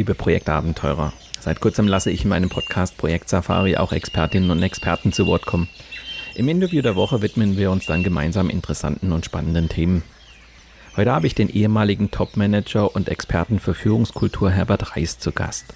Liebe 0.00 0.14
Projektabenteurer. 0.14 1.12
Seit 1.40 1.60
kurzem 1.60 1.86
lasse 1.86 2.10
ich 2.10 2.22
in 2.22 2.30
meinem 2.30 2.48
Podcast 2.48 2.96
Projekt 2.96 3.28
Safari 3.28 3.76
auch 3.76 3.92
Expertinnen 3.92 4.50
und 4.50 4.62
Experten 4.62 5.12
zu 5.12 5.26
Wort 5.26 5.44
kommen. 5.44 5.68
Im 6.34 6.48
Interview 6.48 6.80
der 6.80 6.96
Woche 6.96 7.20
widmen 7.20 7.58
wir 7.58 7.70
uns 7.70 7.84
dann 7.84 8.02
gemeinsam 8.02 8.48
interessanten 8.48 9.12
und 9.12 9.26
spannenden 9.26 9.68
Themen. 9.68 10.02
Heute 10.96 11.12
habe 11.12 11.26
ich 11.26 11.34
den 11.34 11.50
ehemaligen 11.50 12.10
Topmanager 12.10 12.96
und 12.96 13.10
Experten 13.10 13.58
für 13.60 13.74
Führungskultur 13.74 14.50
Herbert 14.50 14.96
Reis 14.96 15.18
zu 15.18 15.32
Gast. 15.32 15.66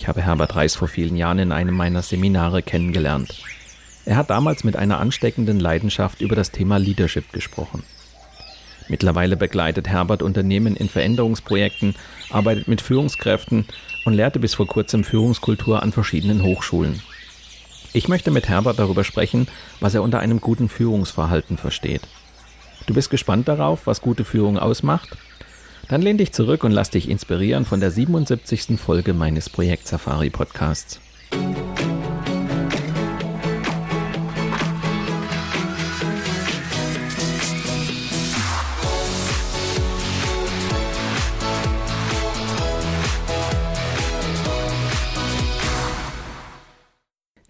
Ich 0.00 0.08
habe 0.08 0.20
Herbert 0.20 0.56
Reis 0.56 0.74
vor 0.74 0.88
vielen 0.88 1.14
Jahren 1.14 1.38
in 1.38 1.52
einem 1.52 1.76
meiner 1.76 2.02
Seminare 2.02 2.62
kennengelernt. 2.62 3.40
Er 4.04 4.16
hat 4.16 4.30
damals 4.30 4.64
mit 4.64 4.74
einer 4.74 4.98
ansteckenden 4.98 5.60
Leidenschaft 5.60 6.20
über 6.20 6.34
das 6.34 6.50
Thema 6.50 6.78
Leadership 6.78 7.32
gesprochen. 7.32 7.84
Mittlerweile 8.90 9.36
begleitet 9.36 9.86
Herbert 9.86 10.20
Unternehmen 10.20 10.74
in 10.74 10.88
Veränderungsprojekten, 10.88 11.94
arbeitet 12.28 12.66
mit 12.66 12.80
Führungskräften 12.80 13.64
und 14.04 14.14
lehrte 14.14 14.40
bis 14.40 14.54
vor 14.54 14.66
kurzem 14.66 15.04
Führungskultur 15.04 15.80
an 15.80 15.92
verschiedenen 15.92 16.42
Hochschulen. 16.42 17.00
Ich 17.92 18.08
möchte 18.08 18.32
mit 18.32 18.48
Herbert 18.48 18.80
darüber 18.80 19.04
sprechen, 19.04 19.46
was 19.78 19.94
er 19.94 20.02
unter 20.02 20.18
einem 20.18 20.40
guten 20.40 20.68
Führungsverhalten 20.68 21.56
versteht. 21.56 22.02
Du 22.86 22.94
bist 22.94 23.10
gespannt 23.10 23.46
darauf, 23.46 23.86
was 23.86 24.00
gute 24.00 24.24
Führung 24.24 24.58
ausmacht? 24.58 25.16
Dann 25.88 26.02
lehn 26.02 26.18
dich 26.18 26.32
zurück 26.32 26.64
und 26.64 26.72
lass 26.72 26.90
dich 26.90 27.08
inspirieren 27.08 27.66
von 27.66 27.78
der 27.78 27.92
77. 27.92 28.76
Folge 28.76 29.14
meines 29.14 29.48
Projekt 29.48 29.86
Safari 29.86 30.30
Podcasts. 30.30 31.00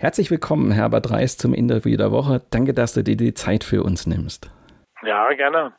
Herzlich 0.00 0.30
willkommen, 0.30 0.72
Herbert 0.72 1.10
Reis, 1.10 1.36
zum 1.36 1.52
Interview 1.52 1.94
der 1.98 2.10
Woche. 2.10 2.40
Danke, 2.50 2.72
dass 2.72 2.94
du 2.94 3.04
dir 3.04 3.18
die 3.18 3.34
Zeit 3.34 3.64
für 3.64 3.82
uns 3.82 4.06
nimmst. 4.06 4.50
Ja, 5.02 5.30
gerne. 5.34 5.74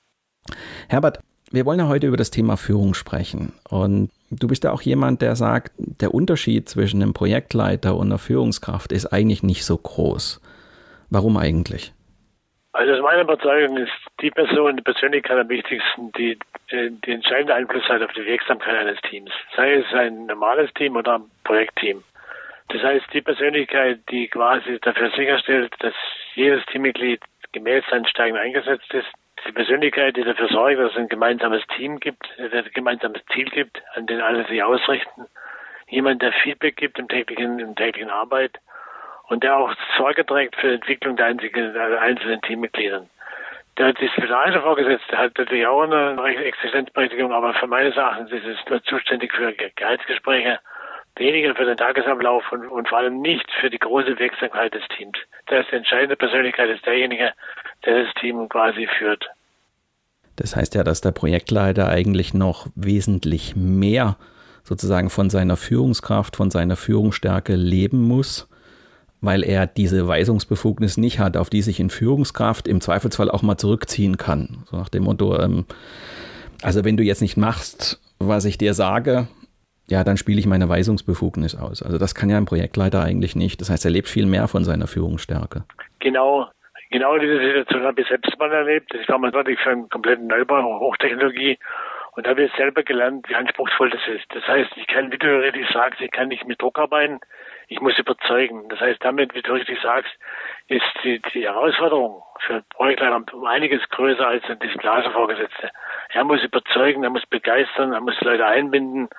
Herbert, 0.89 1.21
wir 1.49 1.65
wollen 1.65 1.79
ja 1.79 1.87
heute 1.87 2.05
über 2.05 2.17
das 2.17 2.29
Thema 2.29 2.55
Führung 2.55 2.93
sprechen. 2.93 3.51
Und 3.67 4.11
du 4.29 4.47
bist 4.47 4.63
ja 4.63 4.73
auch 4.73 4.83
jemand, 4.83 5.23
der 5.23 5.35
sagt, 5.35 5.71
der 5.79 6.13
Unterschied 6.13 6.69
zwischen 6.69 7.01
einem 7.01 7.13
Projektleiter 7.13 7.95
und 7.95 8.09
einer 8.09 8.19
Führungskraft 8.19 8.91
ist 8.91 9.07
eigentlich 9.07 9.41
nicht 9.41 9.65
so 9.65 9.75
groß. 9.75 10.39
Warum 11.09 11.35
eigentlich? 11.37 11.91
Also 12.73 12.93
aus 12.93 13.01
meiner 13.01 13.23
Überzeugung 13.23 13.77
ist 13.77 13.91
die 14.21 14.29
Person, 14.29 14.77
die 14.77 14.83
Persönlichkeit 14.83 15.39
am 15.39 15.49
wichtigsten, 15.49 16.11
die 16.11 16.37
die 16.71 17.11
entscheidende 17.11 17.55
Einfluss 17.55 17.89
hat 17.89 18.03
auf 18.03 18.13
die 18.13 18.25
Wirksamkeit 18.25 18.75
eines 18.75 19.01
Teams. 19.01 19.31
Sei 19.55 19.73
es 19.77 19.91
ein 19.93 20.27
normales 20.27 20.71
Team 20.75 20.95
oder 20.95 21.15
ein 21.15 21.23
Projektteam. 21.43 22.03
Das 22.69 22.81
heißt, 22.83 23.05
die 23.13 23.21
Persönlichkeit, 23.21 23.99
die 24.09 24.27
quasi 24.27 24.79
dafür 24.79 25.11
sicherstellt, 25.11 25.73
dass 25.79 25.93
jedes 26.35 26.65
Teammitglied 26.67 27.21
gemäß 27.51 27.83
seinen 27.89 28.07
Stärken 28.07 28.37
eingesetzt 28.37 28.93
ist, 28.93 29.07
die 29.47 29.51
Persönlichkeit, 29.51 30.15
die 30.15 30.23
dafür 30.23 30.47
sorgt, 30.49 30.79
dass 30.79 30.91
es 30.91 30.97
ein 30.97 31.09
gemeinsames 31.09 31.65
Team 31.75 31.99
gibt, 31.99 32.27
ein 32.37 32.69
gemeinsames 32.73 33.21
Ziel 33.33 33.49
gibt, 33.49 33.81
an 33.95 34.05
den 34.05 34.21
alle 34.21 34.45
sich 34.45 34.61
ausrichten. 34.63 35.25
Jemand, 35.89 36.21
der 36.21 36.31
Feedback 36.31 36.77
gibt 36.77 36.99
im 36.99 37.07
täglichen, 37.07 37.59
im 37.59 37.75
täglichen 37.75 38.11
Arbeit 38.11 38.59
und 39.27 39.43
der 39.43 39.57
auch 39.57 39.73
Sorge 39.97 40.25
trägt 40.25 40.55
für 40.55 40.67
die 40.67 40.75
Entwicklung 40.75 41.15
der, 41.15 41.25
einzigen, 41.27 41.73
der 41.73 42.01
einzelnen 42.01 42.41
Teammitgliedern. 42.41 43.09
Der 43.77 43.93
disziplinarische 43.93 44.61
Vorgesetzte 44.61 45.17
hat 45.17 45.37
natürlich 45.37 45.65
auch 45.65 45.83
eine 45.83 46.21
Existenzberechtigung, 46.23 47.33
aber 47.33 47.53
für 47.53 47.67
meines 47.67 47.95
Erachtens 47.95 48.31
ist 48.31 48.45
es 48.45 48.57
nur 48.69 48.83
zuständig 48.83 49.33
für 49.33 49.53
Gehaltsgespräche 49.53 50.59
weniger 51.15 51.55
für 51.55 51.65
den 51.65 51.77
Tagesablauf 51.77 52.51
und, 52.51 52.67
und, 52.67 52.87
vor 52.87 52.99
allem 52.99 53.21
nicht 53.21 53.49
für 53.59 53.69
die 53.69 53.79
große 53.79 54.17
Wirksamkeit 54.17 54.73
des 54.73 54.83
Teams. 54.97 55.17
Das 55.47 55.65
ist 55.65 55.71
die 55.71 55.75
entscheidende 55.75 56.15
Persönlichkeit, 56.15 56.69
ist 56.69 56.85
derjenige, 56.85 57.33
der 57.85 58.03
das 58.03 58.13
Team 58.15 58.47
quasi 58.49 58.87
führt. 58.97 59.29
Das 60.37 60.55
heißt 60.55 60.75
ja, 60.75 60.83
dass 60.83 61.01
der 61.01 61.11
Projektleiter 61.11 61.89
eigentlich 61.89 62.33
noch 62.33 62.67
wesentlich 62.75 63.55
mehr 63.55 64.17
sozusagen 64.63 65.09
von 65.09 65.29
seiner 65.29 65.57
Führungskraft, 65.57 66.35
von 66.35 66.51
seiner 66.51 66.75
Führungsstärke 66.75 67.55
leben 67.55 68.01
muss, 68.01 68.47
weil 69.19 69.43
er 69.43 69.67
diese 69.67 70.07
Weisungsbefugnis 70.07 70.97
nicht 70.97 71.19
hat, 71.19 71.37
auf 71.37 71.49
die 71.49 71.61
sich 71.61 71.79
in 71.79 71.89
Führungskraft 71.89 72.67
im 72.67 72.81
Zweifelsfall 72.81 73.29
auch 73.29 73.41
mal 73.41 73.57
zurückziehen 73.57 74.17
kann. 74.17 74.63
So 74.69 74.77
nach 74.77 74.89
dem 74.89 75.03
Motto, 75.03 75.37
ähm, 75.39 75.65
also 76.61 76.83
wenn 76.85 76.97
du 76.97 77.03
jetzt 77.03 77.21
nicht 77.21 77.37
machst, 77.37 77.99
was 78.19 78.45
ich 78.45 78.57
dir 78.57 78.73
sage, 78.73 79.27
ja, 79.91 80.03
dann 80.03 80.17
spiele 80.17 80.39
ich 80.39 80.47
meine 80.47 80.67
Weisungsbefugnis 80.69 81.55
aus. 81.55 81.83
Also 81.83 81.97
das 81.97 82.15
kann 82.15 82.29
ja 82.29 82.37
ein 82.37 82.45
Projektleiter 82.45 83.03
eigentlich 83.03 83.35
nicht. 83.35 83.61
Das 83.61 83.69
heißt, 83.69 83.85
er 83.85 83.91
lebt 83.91 84.07
viel 84.07 84.25
mehr 84.25 84.47
von 84.47 84.63
seiner 84.63 84.87
Führungsstärke. 84.87 85.65
Genau, 85.99 86.47
genau 86.89 87.17
diese 87.17 87.39
Situation 87.39 87.83
habe 87.83 88.01
ich 88.01 88.07
selbst 88.07 88.39
mal 88.39 88.51
erlebt. 88.51 88.93
Ich 88.95 89.07
war 89.09 89.19
mal 89.19 89.33
wirklich 89.33 89.59
für 89.59 89.71
einen 89.71 89.89
kompletten 89.89 90.27
Neubau, 90.27 90.79
Hochtechnologie 90.79 91.59
und 92.13 92.27
habe 92.27 92.43
jetzt 92.43 92.55
selber 92.55 92.83
gelernt, 92.83 93.27
wie 93.29 93.35
anspruchsvoll 93.35 93.89
das 93.89 94.01
ist. 94.07 94.25
Das 94.29 94.45
heißt, 94.47 94.71
ich 94.75 94.87
kann, 94.87 95.11
wie 95.11 95.17
du 95.17 95.27
richtig 95.27 95.67
sagst, 95.71 96.01
ich 96.01 96.11
kann 96.11 96.27
nicht 96.27 96.45
mit 96.45 96.61
Druck 96.61 96.77
arbeiten, 96.77 97.19
ich 97.67 97.79
muss 97.79 97.97
überzeugen. 97.97 98.67
Das 98.69 98.79
heißt, 98.79 99.03
damit, 99.03 99.33
wie 99.33 99.41
du 99.41 99.53
richtig 99.53 99.79
sagst, 99.81 100.11
ist 100.67 100.83
die, 101.03 101.21
die 101.33 101.43
Herausforderung 101.43 102.21
für 102.39 102.63
Projektleiter 102.69 103.23
um 103.33 103.45
einiges 103.45 103.87
größer 103.89 104.27
als 104.27 104.43
ein 104.49 104.59
Disziplinarvorgesetzte. 104.59 105.69
Er 106.09 106.23
muss 106.23 106.43
überzeugen, 106.43 107.03
er 107.03 107.09
muss 107.09 107.25
begeistern, 107.25 107.93
er 107.93 108.01
muss 108.01 108.19
Leute 108.21 108.45
einbinden 108.45 109.09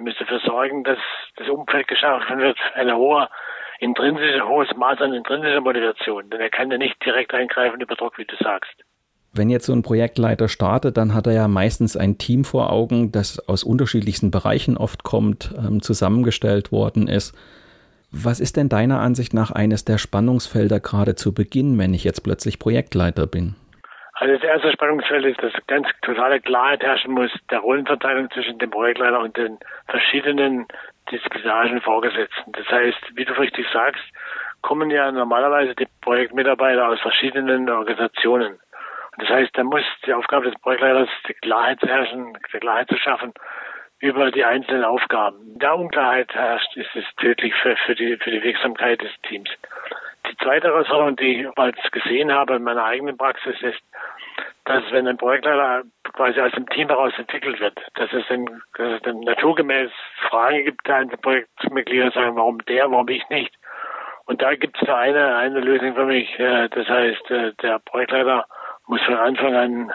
man 0.00 0.04
müsste 0.04 0.24
dafür 0.24 0.40
sorgen, 0.44 0.82
dass 0.84 0.98
das 1.36 1.48
Umfeld 1.48 1.86
geschaffen 1.86 2.38
wird, 2.38 2.58
ein 2.74 2.90
hoher 2.92 3.28
intrinsische, 3.80 4.46
hohes 4.48 4.68
Maß 4.76 5.00
an 5.00 5.12
intrinsischer 5.12 5.60
Motivation. 5.60 6.30
Denn 6.30 6.40
er 6.40 6.48
kann 6.48 6.70
ja 6.70 6.78
nicht 6.78 7.04
direkt 7.04 7.34
eingreifen 7.34 7.80
über 7.80 7.94
Druck, 7.94 8.18
wie 8.18 8.24
du 8.24 8.34
sagst. 8.36 8.72
Wenn 9.32 9.50
jetzt 9.50 9.66
so 9.66 9.72
ein 9.72 9.82
Projektleiter 9.82 10.48
startet, 10.48 10.96
dann 10.96 11.14
hat 11.14 11.26
er 11.26 11.34
ja 11.34 11.48
meistens 11.48 11.96
ein 11.96 12.18
Team 12.18 12.44
vor 12.44 12.72
Augen, 12.72 13.12
das 13.12 13.46
aus 13.48 13.62
unterschiedlichsten 13.62 14.30
Bereichen 14.30 14.76
oft 14.76 15.04
kommt, 15.04 15.54
ähm, 15.56 15.82
zusammengestellt 15.82 16.72
worden 16.72 17.06
ist. 17.06 17.36
Was 18.10 18.40
ist 18.40 18.56
denn 18.56 18.68
deiner 18.68 19.00
Ansicht 19.00 19.34
nach 19.34 19.52
eines 19.52 19.84
der 19.84 19.98
Spannungsfelder 19.98 20.80
gerade 20.80 21.14
zu 21.14 21.32
Beginn, 21.32 21.78
wenn 21.78 21.94
ich 21.94 22.02
jetzt 22.04 22.24
plötzlich 22.24 22.58
Projektleiter 22.58 23.28
bin? 23.28 23.54
Also 24.20 24.34
das 24.34 24.44
erste 24.44 24.70
Spannungsfeld 24.72 25.24
ist, 25.24 25.42
dass 25.42 25.66
ganz 25.66 25.88
totale 26.02 26.40
Klarheit 26.40 26.82
herrschen 26.82 27.12
muss 27.12 27.30
der 27.50 27.60
Rollenverteilung 27.60 28.30
zwischen 28.30 28.58
dem 28.58 28.70
Projektleiter 28.70 29.18
und 29.18 29.34
den 29.34 29.58
verschiedenen 29.88 30.66
disziplinarischen 31.10 31.80
Vorgesetzten. 31.80 32.52
Das 32.52 32.68
heißt, 32.68 33.16
wie 33.16 33.24
du 33.24 33.32
richtig 33.32 33.66
sagst, 33.72 34.04
kommen 34.60 34.90
ja 34.90 35.10
normalerweise 35.10 35.74
die 35.74 35.88
Projektmitarbeiter 36.02 36.88
aus 36.88 37.00
verschiedenen 37.00 37.70
Organisationen. 37.70 38.52
Und 38.52 39.22
Das 39.22 39.30
heißt, 39.30 39.56
da 39.56 39.64
muss 39.64 39.84
die 40.04 40.12
Aufgabe 40.12 40.50
des 40.50 40.60
Projektleiters 40.60 41.08
die 41.26 41.32
Klarheit 41.32 41.80
zu 41.80 41.86
herrschen, 41.86 42.36
die 42.52 42.58
Klarheit 42.58 42.88
zu 42.88 42.98
schaffen 42.98 43.32
über 44.00 44.30
die 44.30 44.44
einzelnen 44.44 44.84
Aufgaben. 44.84 45.58
Da 45.58 45.72
Unklarheit 45.72 46.34
herrscht, 46.34 46.76
ist 46.76 46.94
es 46.94 47.06
tödlich 47.16 47.54
für, 47.54 47.74
für, 47.86 47.94
die, 47.94 48.18
für 48.18 48.30
die 48.30 48.42
Wirksamkeit 48.42 49.00
des 49.00 49.12
Teams. 49.22 49.48
Die 50.30 50.36
zweite 50.36 50.68
Herausforderung, 50.68 51.16
die 51.16 51.40
ich 51.40 51.54
bald 51.54 51.76
gesehen 51.90 52.32
habe 52.32 52.56
in 52.56 52.62
meiner 52.62 52.84
eigenen 52.84 53.16
Praxis, 53.16 53.60
ist, 53.62 53.80
dass 54.64 54.84
wenn 54.92 55.08
ein 55.08 55.16
Projektleiter 55.16 55.82
quasi 56.12 56.40
aus 56.40 56.52
dem 56.52 56.68
Team 56.68 56.88
heraus 56.88 57.12
entwickelt 57.16 57.58
wird, 57.58 57.80
dass 57.94 58.12
es 58.12 58.24
dann, 58.28 58.62
naturgemäß 59.24 59.90
Fragen 60.28 60.64
gibt, 60.64 60.88
da 60.88 61.02
die 61.02 61.16
Projektmitglieder 61.16 62.12
sagen, 62.12 62.36
warum 62.36 62.58
der, 62.66 62.90
warum 62.90 63.08
ich 63.08 63.28
nicht. 63.28 63.52
Und 64.26 64.42
da 64.42 64.54
gibt 64.54 64.80
es 64.80 64.88
eine, 64.88 65.36
eine 65.36 65.58
Lösung 65.58 65.94
für 65.94 66.04
mich. 66.04 66.38
Äh, 66.38 66.68
das 66.68 66.88
heißt, 66.88 67.30
äh, 67.32 67.52
der 67.62 67.80
Projektleiter 67.80 68.46
muss 68.86 69.02
von 69.02 69.16
Anfang 69.16 69.56
an 69.56 69.92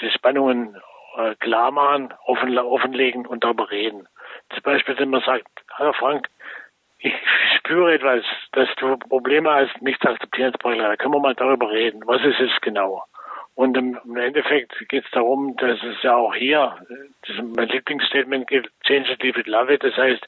die 0.00 0.10
Spannungen 0.10 0.76
äh, 1.16 1.34
klar 1.36 1.72
machen, 1.72 2.14
offen, 2.26 2.56
offenlegen 2.58 3.26
und 3.26 3.42
darüber 3.42 3.70
reden. 3.72 4.06
Zum 4.50 4.62
Beispiel, 4.62 4.96
wenn 4.98 5.10
man 5.10 5.22
sagt, 5.22 5.48
hallo 5.72 5.92
Frank, 5.94 6.28
ich 6.98 7.12
spüre 7.72 7.94
etwas, 7.94 8.22
dass 8.52 8.68
du 8.76 8.98
Probleme 8.98 9.50
hast, 9.50 9.80
mich 9.80 9.98
zu 9.98 10.08
akzeptieren 10.08 10.52
als 10.52 10.58
Projektleiter. 10.58 10.96
Können 10.98 11.14
wir 11.14 11.20
mal 11.20 11.34
darüber 11.34 11.70
reden? 11.70 12.02
Was 12.04 12.22
ist 12.22 12.38
es 12.38 12.60
genau? 12.60 13.02
Und 13.54 13.76
im, 13.78 13.98
Endeffekt 14.14 14.78
geht 14.90 15.04
es 15.06 15.10
darum, 15.10 15.56
dass 15.56 15.82
es 15.82 16.02
ja 16.02 16.14
auch 16.14 16.34
hier, 16.34 16.76
das 17.26 17.36
mein 17.42 17.68
Lieblingsstatement 17.68 18.46
gibt, 18.46 18.70
change 18.84 19.12
it, 19.12 19.22
leave 19.22 19.40
it, 19.40 19.46
love 19.46 19.72
it. 19.72 19.82
Das 19.82 19.96
heißt, 19.96 20.22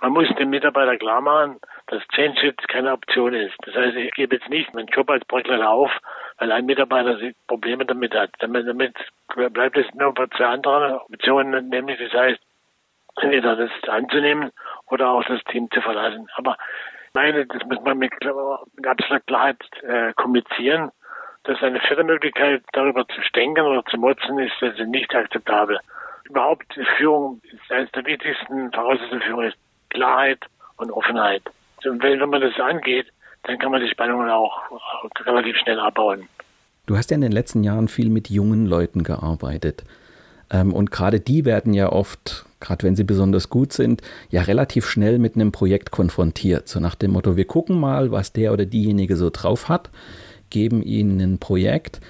man 0.00 0.12
muss 0.12 0.28
dem 0.36 0.50
Mitarbeiter 0.50 0.96
klar 0.96 1.20
machen, 1.20 1.60
dass 1.86 2.06
Change 2.08 2.48
It 2.48 2.68
keine 2.68 2.92
Option 2.92 3.34
ist. 3.34 3.56
Das 3.62 3.74
heißt, 3.74 3.96
ich 3.96 4.12
gebe 4.12 4.36
jetzt 4.36 4.48
nicht 4.48 4.74
meinen 4.74 4.88
Job 4.88 5.08
als 5.10 5.24
Projektleiter 5.24 5.70
auf, 5.70 5.90
weil 6.38 6.50
ein 6.50 6.66
Mitarbeiter 6.66 7.16
Probleme 7.46 7.84
damit 7.84 8.14
hat. 8.14 8.30
Damit, 8.40 8.66
bleibt 9.52 9.76
es 9.76 9.86
nur 9.94 10.14
für 10.16 10.28
zwei 10.30 10.46
andere 10.46 11.00
Optionen, 11.08 11.68
nämlich 11.68 11.98
das 11.98 12.12
heißt, 12.12 12.40
entweder 13.20 13.56
das 13.56 13.70
anzunehmen 13.88 14.50
oder 14.92 15.10
auch 15.10 15.24
das 15.24 15.42
Team 15.44 15.68
zu 15.70 15.80
verlassen. 15.80 16.28
Aber 16.36 16.56
ich 17.08 17.14
meine, 17.14 17.46
das 17.46 17.64
muss 17.64 17.80
man 17.82 17.98
mit, 17.98 18.12
mit 18.76 18.86
absoluter 18.86 19.24
Klarheit 19.26 19.58
äh, 19.82 20.12
kommunizieren 20.14 20.92
dass 21.44 21.62
eine 21.62 21.80
vierte 21.80 22.04
Möglichkeit, 22.04 22.62
darüber 22.72 23.06
zu 23.08 23.20
stänkern 23.22 23.66
oder 23.66 23.84
zu 23.84 23.96
motzen, 23.98 24.38
ist 24.38 24.54
das 24.60 24.78
nicht 24.86 25.14
akzeptabel. 25.14 25.78
Überhaupt 26.28 26.66
Führung 26.96 27.40
ist 27.44 27.70
eines 27.70 27.90
der 27.92 28.04
wichtigsten 28.06 28.70
Voraussetzungen 28.72 29.22
für 29.22 29.46
ist 29.48 29.56
Klarheit 29.90 30.38
und 30.76 30.90
Offenheit. 30.92 31.42
Und 31.84 32.02
wenn, 32.02 32.20
wenn 32.20 32.30
man 32.30 32.40
das 32.40 32.58
angeht, 32.60 33.06
dann 33.42 33.58
kann 33.58 33.72
man 33.72 33.80
die 33.80 33.88
Spannungen 33.88 34.30
auch 34.30 34.56
relativ 35.26 35.56
schnell 35.58 35.80
abbauen. 35.80 36.28
Du 36.86 36.96
hast 36.96 37.10
ja 37.10 37.16
in 37.16 37.22
den 37.22 37.32
letzten 37.32 37.64
Jahren 37.64 37.88
viel 37.88 38.08
mit 38.08 38.30
jungen 38.30 38.66
Leuten 38.66 39.02
gearbeitet. 39.02 39.84
Ähm, 40.52 40.72
und 40.72 40.92
gerade 40.92 41.18
die 41.18 41.44
werden 41.44 41.74
ja 41.74 41.90
oft, 41.90 42.46
gerade 42.60 42.84
wenn 42.84 42.94
sie 42.94 43.04
besonders 43.04 43.48
gut 43.48 43.72
sind, 43.72 44.02
ja 44.30 44.42
relativ 44.42 44.86
schnell 44.86 45.18
mit 45.18 45.34
einem 45.34 45.50
Projekt 45.50 45.90
konfrontiert. 45.90 46.68
So 46.68 46.78
nach 46.78 46.94
dem 46.94 47.10
Motto, 47.10 47.36
wir 47.36 47.46
gucken 47.46 47.80
mal, 47.80 48.12
was 48.12 48.32
der 48.32 48.52
oder 48.52 48.66
diejenige 48.66 49.16
so 49.16 49.30
drauf 49.30 49.68
hat 49.68 49.90
geben 50.52 50.82
ihnen 50.82 51.20
ein 51.20 51.38
Projekt. 51.38 52.00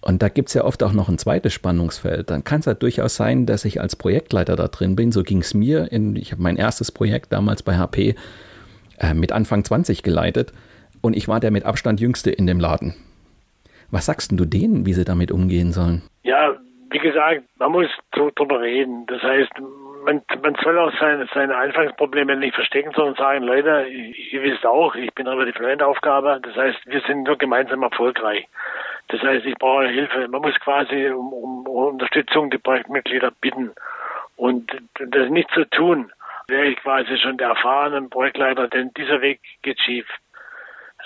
Und 0.00 0.22
da 0.22 0.28
gibt 0.28 0.48
es 0.48 0.54
ja 0.54 0.64
oft 0.64 0.82
auch 0.82 0.92
noch 0.92 1.08
ein 1.08 1.18
zweites 1.18 1.52
Spannungsfeld. 1.52 2.30
Dann 2.30 2.42
kann 2.42 2.60
es 2.60 2.66
halt 2.66 2.82
durchaus 2.82 3.16
sein, 3.16 3.46
dass 3.46 3.64
ich 3.64 3.80
als 3.80 3.96
Projektleiter 3.96 4.56
da 4.56 4.68
drin 4.68 4.96
bin. 4.96 5.12
So 5.12 5.22
ging 5.22 5.38
es 5.38 5.54
mir. 5.54 5.92
In, 5.92 6.16
ich 6.16 6.32
habe 6.32 6.42
mein 6.42 6.56
erstes 6.56 6.90
Projekt 6.90 7.32
damals 7.32 7.62
bei 7.62 7.76
HP 7.76 8.14
äh, 8.98 9.14
mit 9.14 9.32
Anfang 9.32 9.64
20 9.64 10.02
geleitet 10.02 10.52
und 11.00 11.16
ich 11.16 11.28
war 11.28 11.38
der 11.38 11.50
mit 11.50 11.64
Abstand 11.64 12.00
jüngste 12.00 12.30
in 12.30 12.46
dem 12.46 12.60
Laden. 12.60 12.94
Was 13.90 14.06
sagst 14.06 14.32
du 14.32 14.44
denen, 14.44 14.86
wie 14.86 14.94
sie 14.94 15.04
damit 15.04 15.30
umgehen 15.30 15.72
sollen? 15.72 16.02
Ja, 16.22 16.56
wie 16.90 16.98
gesagt, 16.98 17.42
man 17.58 17.72
muss 17.72 17.88
drüber 18.12 18.60
reden. 18.60 19.06
Das 19.06 19.22
heißt, 19.22 19.52
man, 20.04 20.22
man 20.42 20.54
soll 20.62 20.78
auch 20.78 20.92
seine, 20.98 21.26
seine 21.34 21.56
Anfangsprobleme 21.56 22.36
nicht 22.36 22.54
verstecken, 22.54 22.92
sondern 22.94 23.16
sagen, 23.16 23.44
Leute, 23.44 23.86
ihr 23.88 24.42
wisst 24.42 24.64
auch, 24.64 24.94
ich 24.94 25.12
bin 25.14 25.26
relativ 25.26 25.58
neu 25.58 25.72
in 25.72 25.78
der 25.78 25.88
Aufgabe. 25.88 26.40
Das 26.42 26.56
heißt, 26.56 26.78
wir 26.86 27.00
sind 27.02 27.24
nur 27.24 27.36
gemeinsam 27.36 27.82
erfolgreich. 27.82 28.46
Das 29.08 29.20
heißt, 29.20 29.44
ich 29.46 29.54
brauche 29.56 29.88
Hilfe. 29.88 30.28
Man 30.28 30.42
muss 30.42 30.58
quasi 30.60 31.08
um, 31.08 31.32
um, 31.32 31.66
um 31.66 31.84
Unterstützung 31.94 32.50
die 32.50 32.58
Projektmitglieder 32.58 33.32
bitten. 33.40 33.72
Und 34.36 34.70
das 34.94 35.30
nicht 35.30 35.50
zu 35.52 35.64
tun, 35.70 36.12
wäre 36.48 36.66
ich 36.66 36.76
quasi 36.78 37.16
schon 37.18 37.36
der 37.36 37.48
erfahrene 37.48 38.08
Projektleiter, 38.08 38.68
denn 38.68 38.92
dieser 38.96 39.20
Weg 39.20 39.40
geht 39.62 39.80
schief. 39.80 40.06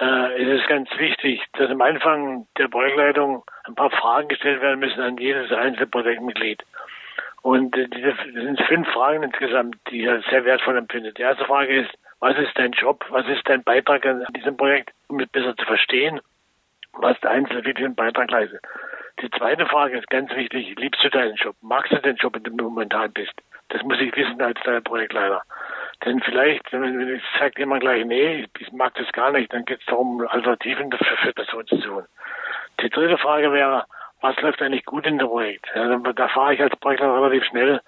Äh, 0.01 0.43
es 0.43 0.61
ist 0.61 0.69
ganz 0.69 0.89
wichtig, 0.97 1.45
dass 1.53 1.71
am 1.71 1.83
Anfang 1.83 2.47
der 2.57 2.69
Projektleitung 2.69 3.45
ein 3.65 3.75
paar 3.75 3.91
Fragen 3.91 4.29
gestellt 4.29 4.63
werden 4.63 4.81
müssen 4.81 5.01
an 5.01 5.19
jedes 5.19 5.53
einzelne 5.53 5.87
Projektmitglied. 5.87 6.65
Und 7.43 7.77
äh, 7.77 7.87
diese, 7.89 8.15
das 8.15 8.45
sind 8.45 8.61
fünf 8.63 8.89
Fragen 8.89 9.23
insgesamt, 9.23 9.77
die 9.91 10.05
er 10.05 10.23
sehr 10.23 10.45
wertvoll 10.47 10.79
empfindet. 10.79 11.19
Die 11.19 11.23
erste 11.23 11.45
Frage 11.45 11.83
ist, 11.83 11.91
was 12.19 12.37
ist 12.39 12.53
dein 12.55 12.73
Job? 12.73 13.05
Was 13.11 13.27
ist 13.29 13.47
dein 13.47 13.63
Beitrag 13.63 14.07
an 14.07 14.25
diesem 14.35 14.57
Projekt, 14.57 14.91
um 15.09 15.21
es 15.21 15.29
besser 15.29 15.55
zu 15.57 15.67
verstehen? 15.67 16.21
Was 16.95 17.21
der 17.21 17.31
Einzelne 17.31 17.63
für 17.63 17.75
den 17.75 17.95
Beitrag 17.95 18.31
leistet. 18.31 18.61
Die 19.23 19.31
zweite 19.31 19.67
Frage 19.67 19.99
ist 19.99 20.09
ganz 20.09 20.35
wichtig. 20.35 20.79
Liebst 20.79 21.05
du 21.05 21.11
deinen 21.11 21.35
Job? 21.35 21.57
Magst 21.61 21.93
du 21.93 21.97
den 21.97 22.17
Job, 22.17 22.37
in 22.37 22.43
dem 22.43 22.57
du 22.57 22.65
momentan 22.65 23.13
bist? 23.13 23.35
Das 23.69 23.83
muss 23.83 24.01
ich 24.01 24.15
wissen 24.17 24.41
als 24.41 24.59
dein 24.65 24.83
Projektleiter. 24.83 25.43
Denn 26.05 26.21
vielleicht, 26.23 26.73
wenn 26.73 27.17
ich 27.17 27.23
sagt 27.39 27.59
jemand 27.59 27.83
gleich, 27.83 28.05
nee, 28.07 28.47
ich 28.59 28.73
mag 28.73 28.95
das 28.95 29.11
gar 29.13 29.33
nicht, 29.33 29.53
dann 29.53 29.65
geht 29.65 29.81
es 29.81 29.87
darum, 29.87 30.27
Alternativen 30.27 30.91
dafür 30.91 31.17
für 31.19 31.33
Personen 31.33 31.67
zu 31.67 31.77
suchen. 31.77 32.07
Die 32.81 32.89
dritte 32.89 33.19
Frage 33.19 33.53
wäre, 33.53 33.85
was 34.23 34.41
läuft 34.41 34.63
eigentlich 34.63 34.85
gut 34.85 35.07
in 35.07 35.19
dem 35.19 35.29
Projekt. 35.29 35.67
Ja, 35.75 35.97
da 35.97 36.29
fahre 36.29 36.55
ich 36.55 36.61
als 36.63 36.77
Projektleiter 36.77 37.15
relativ 37.15 37.45
schnell 37.45 37.81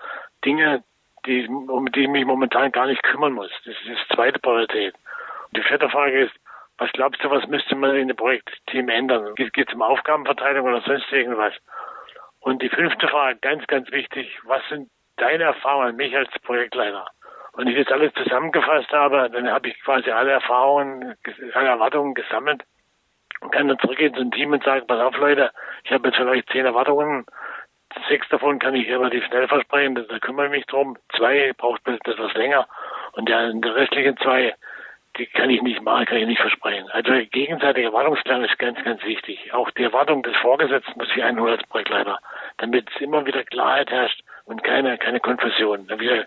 Dinge, 0.45 0.85
die, 1.25 1.47
um 1.49 1.91
die 1.93 2.03
ich 2.03 2.09
mich 2.09 2.25
momentan 2.25 2.73
gar 2.73 2.87
nicht 2.87 3.03
kümmern 3.03 3.33
muss. 3.33 3.51
Das 3.65 3.75
ist 3.75 3.87
die 3.87 4.15
zweite 4.15 4.39
Priorität. 4.39 4.95
Und 4.95 5.57
die 5.57 5.63
vierte 5.63 5.89
Frage 5.89 6.25
ist, 6.25 6.35
was 6.79 6.91
glaubst 6.93 7.23
du, 7.23 7.31
was 7.31 7.47
müsste 7.47 7.77
man 7.77 7.95
in 7.95 8.09
dem 8.09 8.17
Projektteam 8.17 8.89
ändern? 8.89 9.35
Geht 9.37 9.69
es 9.69 9.75
um 9.75 9.83
Aufgabenverteilung 9.83 10.67
oder 10.67 10.81
sonst 10.83 11.11
irgendwas? 11.13 11.55
Und 12.41 12.61
die 12.61 12.69
fünfte 12.69 13.07
Frage, 13.09 13.39
ganz, 13.41 13.67
ganz 13.69 13.91
wichtig, 13.93 14.39
was 14.45 14.67
sind 14.69 14.91
deine 15.17 15.45
Erfahrungen 15.45 15.97
mich 15.97 16.17
als 16.17 16.31
Projektleiter? 16.41 17.07
Und 17.53 17.67
ich 17.69 17.77
jetzt 17.77 17.93
alles 17.93 18.13
zusammengefasst 18.15 18.91
habe, 18.93 19.29
dann 19.31 19.51
habe 19.51 19.69
ich 19.69 19.81
quasi 19.83 20.11
alle 20.11 20.33
Erfahrungen, 20.33 21.15
alle 21.53 21.69
Erwartungen 21.69 22.15
gesammelt 22.15 22.63
und 23.41 23.53
kann 23.53 23.69
dann 23.69 23.79
zurückgehen 23.79 24.15
zum 24.15 24.31
Team 24.31 24.53
und 24.53 24.65
sagen, 24.65 24.87
pass 24.87 25.01
auf 25.01 25.17
Leute, 25.19 25.51
ich 25.85 25.93
habe 25.93 26.09
jetzt 26.09 26.17
vielleicht 26.17 26.51
zehn 26.51 26.65
Erwartungen, 26.65 27.27
sechs 28.09 28.29
davon 28.31 28.59
kann 28.59 28.75
ich 28.75 28.89
relativ 28.89 29.25
schnell 29.27 29.49
versprechen, 29.49 29.95
da 29.95 30.19
kümmere 30.19 30.47
ich 30.47 30.53
mich 30.53 30.67
drum, 30.67 30.97
zwei 31.15 31.53
braucht 31.57 31.87
etwas 31.87 32.33
länger 32.35 32.67
und 33.13 33.29
der, 33.29 33.53
die 33.53 33.69
restlichen 33.69 34.17
zwei, 34.17 34.55
die 35.19 35.27
kann 35.27 35.51
ich 35.51 35.61
nicht 35.61 35.83
machen, 35.83 36.07
kann 36.07 36.19
ich 36.19 36.27
nicht 36.27 36.41
versprechen. 36.41 36.89
Also 36.91 37.13
gegenseitige 37.31 37.89
Erwartungsklang 37.89 38.45
ist 38.45 38.59
ganz, 38.59 38.83
ganz 38.83 39.03
wichtig. 39.05 39.53
Auch 39.53 39.71
die 39.73 39.83
Erwartung 39.83 40.23
des 40.23 40.35
Vorgesetzten 40.37 40.99
muss 40.99 41.15
ich 41.15 41.23
einholen 41.23 41.59
als 41.59 41.69
Projektleiter, 41.69 42.19
damit 42.57 42.89
es 42.95 43.01
immer 43.03 43.27
wieder 43.27 43.45
Klarheit 43.45 43.91
herrscht 43.91 44.23
und 44.47 44.65
keine, 44.65 44.97
keine 44.97 45.21
Konfusion. 45.21 45.87
Wieder 45.99 46.25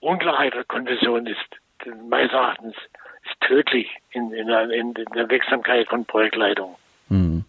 Unklarheit 0.00 0.54
oder 0.54 0.64
Konfusion 0.64 1.26
ist 1.26 1.38
meines 2.08 2.32
Erachtens 2.32 2.74
ist 3.24 3.40
tödlich 3.40 3.88
in, 4.12 4.32
in, 4.32 4.46
der, 4.46 4.70
in 4.70 4.94
der 4.94 5.28
Wirksamkeit 5.28 5.88
von 5.88 6.04
Projektleitung. 6.04 6.76
Hm. 7.08 7.44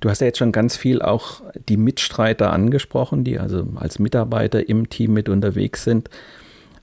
Du 0.00 0.08
hast 0.08 0.20
ja 0.20 0.26
jetzt 0.26 0.38
schon 0.38 0.52
ganz 0.52 0.76
viel 0.76 1.02
auch 1.02 1.42
die 1.68 1.76
Mitstreiter 1.76 2.52
angesprochen, 2.52 3.24
die 3.24 3.38
also 3.38 3.66
als 3.76 3.98
Mitarbeiter 3.98 4.68
im 4.68 4.88
Team 4.88 5.12
mit 5.12 5.28
unterwegs 5.28 5.82
sind. 5.82 6.08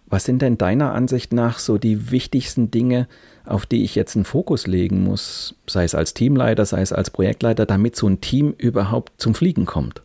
Was 0.07 0.25
sind 0.25 0.41
denn 0.41 0.57
deiner 0.57 0.93
Ansicht 0.93 1.31
nach 1.33 1.59
so 1.59 1.77
die 1.77 2.11
wichtigsten 2.11 2.71
Dinge, 2.71 3.07
auf 3.45 3.65
die 3.65 3.83
ich 3.83 3.95
jetzt 3.95 4.15
einen 4.15 4.25
Fokus 4.25 4.67
legen 4.67 5.03
muss, 5.03 5.55
sei 5.65 5.85
es 5.85 5.95
als 5.95 6.13
Teamleiter, 6.13 6.65
sei 6.65 6.81
es 6.81 6.91
als 6.91 7.09
Projektleiter, 7.09 7.65
damit 7.65 7.95
so 7.95 8.07
ein 8.07 8.21
Team 8.21 8.53
überhaupt 8.57 9.13
zum 9.17 9.33
Fliegen 9.33 9.65
kommt? 9.65 10.01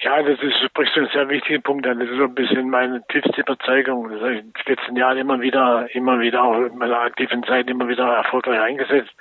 Ja, 0.00 0.22
das 0.22 0.40
ist 0.40 0.56
sprichst 0.64 0.94
du 0.94 1.00
einen 1.00 1.08
sehr 1.08 1.28
wichtigen 1.28 1.60
Punkt 1.60 1.84
an. 1.84 1.98
Das 1.98 2.08
ist 2.08 2.18
so 2.18 2.24
ein 2.24 2.34
bisschen 2.34 2.70
meine 2.70 3.04
tiefste 3.08 3.40
Überzeugung. 3.40 4.08
Das 4.08 4.20
habe 4.20 4.34
ich 4.34 4.40
in 4.40 4.52
den 4.52 4.76
letzten 4.76 4.96
Jahren 4.96 5.18
immer 5.18 5.40
wieder, 5.40 5.88
immer 5.92 6.20
wieder 6.20 6.44
auch 6.44 6.66
in 6.66 6.78
meiner 6.78 7.00
aktiven 7.00 7.42
Zeit 7.42 7.68
immer 7.68 7.88
wieder 7.88 8.06
erfolgreich 8.06 8.60
eingesetzt. 8.60 9.12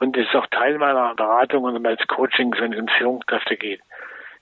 Und 0.00 0.16
das 0.16 0.26
ist 0.26 0.34
auch 0.34 0.46
Teil 0.48 0.76
meiner 0.76 1.14
Beratung 1.14 1.62
und 1.62 1.80
meines 1.80 2.04
Coachings, 2.08 2.58
wenn 2.58 2.72
es 2.72 2.80
um 2.80 2.88
Führungskräfte 2.88 3.56
geht. 3.56 3.80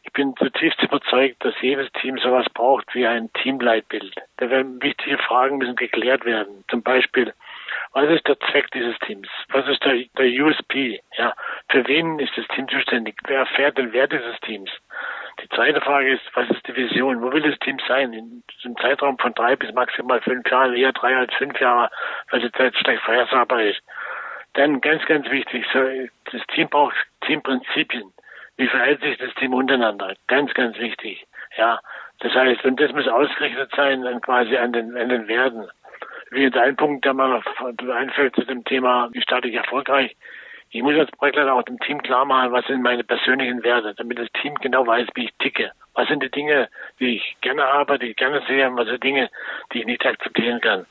Ich 0.02 0.12
bin 0.12 0.34
zutiefst 0.36 0.82
überzeugt, 0.82 1.44
dass 1.44 1.60
jedes 1.60 1.92
Team 1.92 2.16
sowas 2.16 2.46
braucht 2.54 2.94
wie 2.94 3.06
ein 3.06 3.30
Teamleitbild. 3.34 4.14
Da 4.38 4.48
werden 4.48 4.80
wichtige 4.80 5.18
Fragen 5.18 5.58
müssen 5.58 5.76
geklärt 5.76 6.24
werden. 6.24 6.64
Zum 6.68 6.82
Beispiel, 6.82 7.34
was 7.92 8.08
ist 8.08 8.26
der 8.26 8.40
Zweck 8.40 8.70
dieses 8.70 8.98
Teams? 9.00 9.28
Was 9.50 9.68
ist 9.68 9.84
der, 9.84 10.04
der 10.16 10.26
USP? 10.42 11.02
Ja, 11.18 11.34
für 11.68 11.86
wen 11.86 12.18
ist 12.18 12.32
das 12.36 12.46
Team 12.48 12.66
zuständig? 12.68 13.16
Wer 13.26 13.40
erfährt 13.40 13.76
den 13.76 13.92
Wert 13.92 14.12
dieses 14.12 14.40
Teams? 14.40 14.70
Die 15.40 15.48
zweite 15.50 15.80
Frage 15.80 16.14
ist, 16.14 16.22
was 16.34 16.48
ist 16.48 16.66
die 16.66 16.74
Vision? 16.74 17.20
Wo 17.20 17.30
will 17.30 17.42
das 17.42 17.58
Team 17.58 17.78
sein? 17.86 18.12
In 18.12 18.42
einem 18.64 18.76
Zeitraum 18.78 19.18
von 19.18 19.34
drei 19.34 19.54
bis 19.56 19.72
maximal 19.72 20.20
fünf 20.22 20.50
Jahren, 20.50 20.74
eher 20.74 20.92
drei 20.92 21.16
als 21.16 21.34
fünf 21.34 21.60
Jahre, 21.60 21.90
weil 22.30 22.40
die 22.40 22.52
Zeit 22.52 22.74
schlecht 22.76 23.02
vorhersagbar 23.02 23.62
ist. 23.62 23.82
Dann 24.54 24.80
ganz, 24.80 25.04
ganz 25.04 25.30
wichtig, 25.30 25.66
so, 25.72 25.80
das 26.32 26.46
Team 26.54 26.68
braucht 26.70 26.96
Teamprinzipien. 27.20 28.12
Wie 28.56 28.68
verhält 28.68 29.02
sich 29.02 29.18
das 29.18 29.34
Team 29.34 29.52
untereinander? 29.52 30.14
Ganz, 30.26 30.54
ganz 30.54 30.78
wichtig. 30.78 31.26
Ja, 31.58 31.80
das 32.20 32.32
heißt, 32.32 32.64
und 32.64 32.80
das 32.80 32.92
muss 32.92 33.06
ausgerichtet 33.06 33.70
sein 33.76 34.02
dann 34.02 34.22
quasi 34.22 34.56
an 34.56 34.72
den, 34.72 34.96
an 34.96 35.10
den 35.10 35.28
Werten. 35.28 35.68
Wie 36.30 36.44
jetzt 36.44 36.56
ein 36.56 36.76
Punkt, 36.76 37.04
der 37.04 37.12
noch 37.12 37.44
einfällt 37.94 38.34
zu 38.34 38.44
dem 38.44 38.64
Thema, 38.64 39.10
wie 39.12 39.20
starte 39.20 39.48
ich 39.48 39.54
erfolgreich? 39.54 40.16
Ich 40.70 40.82
muss 40.82 40.98
als 40.98 41.10
Projektleiter 41.12 41.54
auch 41.54 41.62
dem 41.62 41.78
Team 41.80 42.02
klar 42.02 42.24
machen, 42.24 42.52
was 42.52 42.66
sind 42.66 42.82
meine 42.82 43.04
persönlichen 43.04 43.62
Werte, 43.62 43.94
damit 43.94 44.18
das 44.18 44.28
Team 44.40 44.54
genau 44.56 44.86
weiß, 44.86 45.08
wie 45.14 45.26
ich 45.26 45.34
ticke. 45.38 45.70
Was 45.94 46.08
sind 46.08 46.22
die 46.22 46.30
Dinge, 46.30 46.68
die 46.98 47.16
ich 47.16 47.36
gerne 47.40 47.62
habe, 47.62 47.98
die 47.98 48.08
ich 48.08 48.16
gerne 48.16 48.42
sehe, 48.46 48.68
und 48.68 48.76
was 48.76 48.88
sind 48.88 49.02
Dinge, 49.02 49.30
die 49.72 49.80
ich 49.80 49.86
nicht 49.86 50.04
akzeptieren 50.04 50.60
kann. 50.60 50.86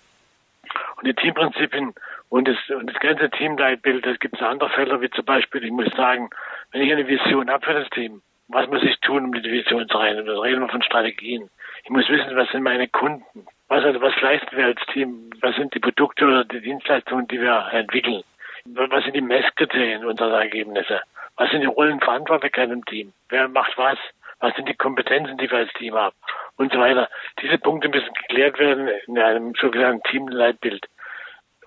Und 0.97 1.07
die 1.07 1.13
Teamprinzipien 1.13 1.93
und 2.29 2.47
das, 2.47 2.57
und 2.69 2.89
das 2.89 2.99
ganze 2.99 3.29
Teamleitbild, 3.29 4.05
das 4.05 4.19
gibt 4.19 4.35
es 4.35 4.41
andere 4.41 4.69
Felder, 4.69 5.01
wie 5.01 5.09
zum 5.09 5.25
Beispiel, 5.25 5.63
ich 5.63 5.71
muss 5.71 5.89
sagen, 5.95 6.29
wenn 6.71 6.81
ich 6.81 6.91
eine 6.91 7.07
Vision 7.07 7.49
habe 7.49 7.65
für 7.65 7.73
das 7.73 7.89
Team, 7.89 8.21
was 8.47 8.67
muss 8.67 8.83
ich 8.83 8.99
tun, 9.01 9.25
um 9.25 9.31
die 9.33 9.51
Vision 9.51 9.87
zu 9.87 9.97
erreichen? 9.97 10.25
Da 10.25 10.39
reden 10.39 10.61
wir 10.61 10.69
von 10.69 10.81
Strategien. 10.81 11.49
Ich 11.83 11.89
muss 11.89 12.07
wissen, 12.09 12.35
was 12.35 12.49
sind 12.49 12.63
meine 12.63 12.87
Kunden? 12.87 13.45
Was, 13.67 13.83
also, 13.83 14.01
was 14.01 14.19
leisten 14.21 14.55
wir 14.55 14.65
als 14.65 14.81
Team? 14.93 15.31
Was 15.41 15.55
sind 15.55 15.73
die 15.73 15.79
Produkte 15.79 16.25
oder 16.25 16.45
die 16.45 16.61
Dienstleistungen, 16.61 17.27
die 17.27 17.41
wir 17.41 17.67
entwickeln? 17.71 18.23
Was 18.67 19.03
sind 19.03 19.15
die 19.15 19.21
Messkriterien 19.21 20.05
unserer 20.05 20.41
Ergebnisse? 20.41 21.01
Was 21.37 21.51
sind 21.51 21.61
die 21.61 21.67
Rollenverantwortlichkeiten 21.67 22.73
im 22.73 22.85
Team? 22.85 23.13
Wer 23.29 23.47
macht 23.47 23.77
was? 23.77 23.99
Was 24.39 24.55
sind 24.55 24.67
die 24.67 24.75
Kompetenzen, 24.75 25.37
die 25.37 25.49
wir 25.51 25.59
als 25.59 25.73
Team 25.73 25.93
haben? 25.93 26.15
Und 26.57 26.73
so 26.73 26.79
weiter. 26.79 27.07
Diese 27.41 27.59
Punkte 27.59 27.89
müssen 27.89 28.11
geklärt 28.13 28.57
werden 28.57 28.87
in 29.05 29.19
einem 29.19 29.53
sogenannten 29.53 30.01
Teamleitbild. 30.09 30.87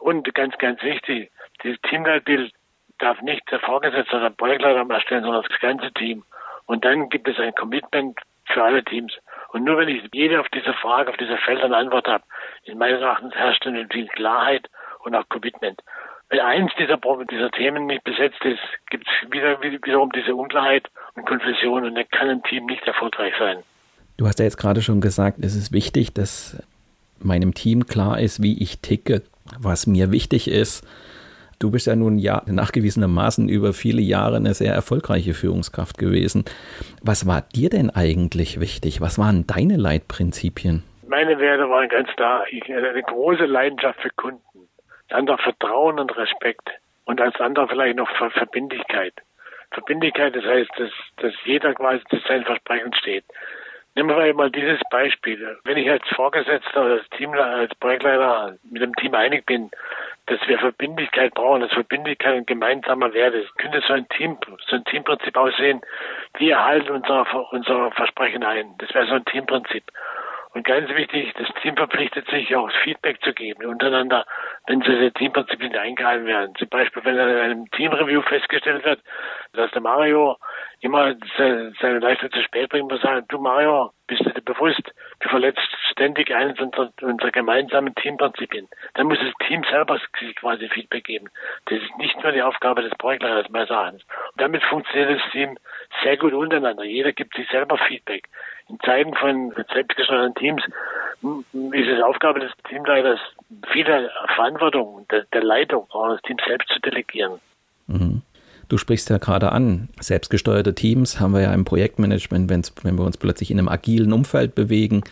Und 0.00 0.34
ganz, 0.34 0.58
ganz 0.58 0.82
wichtig, 0.82 1.30
dieses 1.62 1.80
Teamleitbild 1.82 2.52
darf 2.98 3.22
nicht 3.22 3.48
der 3.48 3.60
Vorgesetzte 3.60 4.16
oder 4.16 4.30
der 4.30 4.36
Projektleiter 4.36 4.92
erstellen, 4.92 5.22
sondern 5.22 5.44
das 5.48 5.60
ganze 5.60 5.92
Team. 5.92 6.24
Und 6.66 6.84
dann 6.84 7.08
gibt 7.10 7.28
es 7.28 7.38
ein 7.38 7.54
Commitment 7.54 8.18
für 8.46 8.64
alle 8.64 8.82
Teams. 8.82 9.16
Und 9.50 9.62
nur 9.62 9.78
wenn 9.78 9.88
ich 9.88 10.02
jede 10.12 10.40
auf 10.40 10.48
diese 10.48 10.74
Frage, 10.74 11.10
auf 11.10 11.16
diese 11.16 11.36
Felder 11.38 11.66
eine 11.66 11.76
Antwort 11.76 12.08
habe, 12.08 12.24
in 12.64 12.76
meines 12.76 13.00
Erachtens 13.00 13.36
herrscht 13.36 13.64
in 13.66 13.88
dem 13.88 14.08
Klarheit 14.08 14.68
und 15.00 15.14
auch 15.14 15.28
Commitment. 15.28 15.80
Wenn 16.30 16.40
eins 16.40 16.70
dieser, 16.78 16.98
dieser 17.30 17.50
Themen 17.50 17.86
nicht 17.86 18.04
besetzt 18.04 18.44
ist, 18.44 18.60
gibt 18.90 19.06
es 19.06 19.32
wieder, 19.32 19.60
wiederum 19.62 20.10
diese 20.12 20.34
Unklarheit 20.34 20.86
und 21.14 21.26
Konfusion 21.26 21.84
und 21.84 21.94
dann 21.94 22.08
kann 22.10 22.28
ein 22.28 22.42
Team 22.42 22.66
nicht 22.66 22.86
erfolgreich 22.86 23.32
sein. 23.38 23.58
Du 24.18 24.26
hast 24.26 24.38
ja 24.38 24.44
jetzt 24.44 24.58
gerade 24.58 24.82
schon 24.82 25.00
gesagt, 25.00 25.38
es 25.40 25.54
ist 25.54 25.72
wichtig, 25.72 26.12
dass 26.12 26.62
meinem 27.20 27.54
Team 27.54 27.86
klar 27.86 28.20
ist, 28.20 28.42
wie 28.42 28.62
ich 28.62 28.80
ticke, 28.80 29.22
was 29.58 29.86
mir 29.86 30.10
wichtig 30.12 30.48
ist. 30.48 30.86
Du 31.58 31.70
bist 31.70 31.86
ja 31.86 31.96
nun 31.96 32.18
ja 32.18 32.42
nachgewiesenermaßen 32.46 33.48
über 33.48 33.72
viele 33.72 34.02
Jahre 34.02 34.36
eine 34.36 34.54
sehr 34.54 34.74
erfolgreiche 34.74 35.34
Führungskraft 35.34 35.98
gewesen. 35.98 36.44
Was 37.02 37.26
war 37.26 37.42
dir 37.42 37.70
denn 37.70 37.90
eigentlich 37.90 38.60
wichtig? 38.60 39.00
Was 39.00 39.18
waren 39.18 39.46
deine 39.46 39.76
Leitprinzipien? 39.76 40.84
Meine 41.08 41.38
Werte 41.38 41.68
waren 41.70 41.88
ganz 41.88 42.08
klar. 42.16 42.44
Ich 42.50 42.62
hatte 42.62 42.90
eine 42.90 43.02
große 43.02 43.46
Leidenschaft 43.46 44.00
für 44.00 44.10
Kunden 44.10 44.42
andere 45.10 45.38
Vertrauen 45.38 45.98
und 45.98 46.16
Respekt 46.16 46.70
und 47.04 47.20
als 47.20 47.40
andere 47.40 47.68
vielleicht 47.68 47.96
noch 47.96 48.10
Verbindlichkeit. 48.10 49.14
Verbindlichkeit, 49.70 50.34
das 50.34 50.44
heißt, 50.44 50.70
dass, 50.76 50.90
dass 51.16 51.34
jeder 51.44 51.74
quasi 51.74 52.02
zu 52.10 52.16
seinen 52.26 52.44
Versprechen 52.44 52.92
steht. 52.94 53.24
Nehmen 53.94 54.16
wir 54.16 54.34
mal 54.34 54.50
dieses 54.50 54.78
Beispiel. 54.90 55.58
Wenn 55.64 55.76
ich 55.76 55.90
als 55.90 56.06
Vorgesetzter 56.14 56.84
oder 56.84 56.94
als 56.94 57.10
Teamleiter, 57.10 57.56
als 57.56 57.74
Projektleiter 57.74 58.56
mit 58.70 58.80
dem 58.80 58.94
Team 58.94 59.14
einig 59.14 59.44
bin, 59.44 59.70
dass 60.26 60.38
wir 60.46 60.58
Verbindlichkeit 60.58 61.34
brauchen, 61.34 61.62
dass 61.62 61.72
Verbindlichkeit 61.72 62.34
ein 62.34 62.46
gemeinsamer 62.46 63.12
Wert 63.12 63.34
ist, 63.34 63.56
könnte 63.58 63.82
so 63.86 63.94
ein 63.94 64.08
Team, 64.10 64.38
so 64.68 64.76
ein 64.76 64.84
Teamprinzip 64.84 65.36
aussehen. 65.36 65.80
Wir 66.36 66.64
halten 66.64 66.90
unser, 66.92 67.26
unser 67.52 67.90
Versprechen 67.90 68.44
ein. 68.44 68.74
Das 68.78 68.94
wäre 68.94 69.06
so 69.06 69.14
ein 69.14 69.24
Teamprinzip. 69.24 69.82
Und 70.54 70.64
ganz 70.64 70.88
wichtig, 70.90 71.32
das 71.34 71.48
Team 71.62 71.76
verpflichtet 71.76 72.28
sich 72.30 72.54
auch 72.56 72.70
Feedback 72.82 73.22
zu 73.22 73.32
geben 73.32 73.66
untereinander, 73.66 74.24
wenn 74.66 74.80
diese 74.80 75.12
Teamprinzipien 75.12 75.76
eingehalten 75.76 76.26
werden. 76.26 76.54
Zum 76.56 76.68
Beispiel, 76.68 77.04
wenn 77.04 77.16
in 77.16 77.36
einem 77.36 77.70
Teamreview 77.70 78.22
festgestellt 78.22 78.84
wird, 78.84 79.00
dass 79.52 79.70
der 79.72 79.82
Mario 79.82 80.36
immer 80.80 81.14
seine 81.36 81.98
Leistung 81.98 82.30
zu 82.30 82.42
spät 82.42 82.70
bringt, 82.70 82.90
muss 82.90 83.02
sagen, 83.02 83.26
du 83.28 83.38
Mario, 83.38 83.92
bist 84.06 84.24
du 84.24 84.30
dir 84.30 84.42
bewusst, 84.42 84.94
du 85.20 85.28
verletzt 85.28 85.68
ständig 85.90 86.34
eines 86.34 86.58
unserer, 86.58 86.90
unserer 87.02 87.30
gemeinsamen 87.30 87.94
Teamprinzipien. 87.94 88.68
Dann 88.94 89.06
muss 89.06 89.18
das 89.18 89.46
Team 89.46 89.62
selber 89.64 90.00
quasi 90.36 90.68
Feedback 90.68 91.04
geben. 91.04 91.28
Das 91.66 91.78
ist 91.78 91.96
nicht 91.98 92.20
nur 92.22 92.32
die 92.32 92.42
Aufgabe 92.42 92.82
des 92.82 92.94
Projektleiters 92.96 93.50
meines 93.50 93.70
Erachtens. 93.70 94.02
Und 94.04 94.40
damit 94.40 94.62
funktioniert 94.64 95.20
das 95.20 95.30
Team 95.30 95.58
sehr 96.02 96.16
gut 96.16 96.32
untereinander. 96.32 96.84
Jeder 96.84 97.12
gibt 97.12 97.36
sich 97.36 97.48
selber 97.50 97.76
Feedback. 97.76 98.28
In 98.68 98.78
Zeiten 98.80 99.14
von 99.14 99.52
selbstgesteuerten 99.72 100.34
Teams 100.34 100.62
ist 101.72 101.88
es 101.88 102.02
Aufgabe 102.02 102.40
des 102.40 102.52
Teamleiters, 102.68 103.18
viele 103.72 104.10
Verantwortung 104.34 105.06
der, 105.10 105.24
der 105.32 105.42
Leitung 105.42 105.86
auch 105.90 106.10
das 106.10 106.22
Team 106.22 106.36
selbst 106.46 106.68
zu 106.68 106.80
delegieren. 106.80 107.40
Mhm. 107.86 108.22
Du 108.68 108.76
sprichst 108.76 109.08
ja 109.08 109.16
gerade 109.16 109.50
an, 109.52 109.88
selbstgesteuerte 109.98 110.74
Teams 110.74 111.18
haben 111.18 111.32
wir 111.32 111.40
ja 111.40 111.54
im 111.54 111.64
Projektmanagement, 111.64 112.50
wenn 112.50 112.98
wir 112.98 113.04
uns 113.04 113.16
plötzlich 113.16 113.50
in 113.50 113.58
einem 113.58 113.68
agilen 113.68 114.12
Umfeld 114.12 114.54
bewegen. 114.54 115.02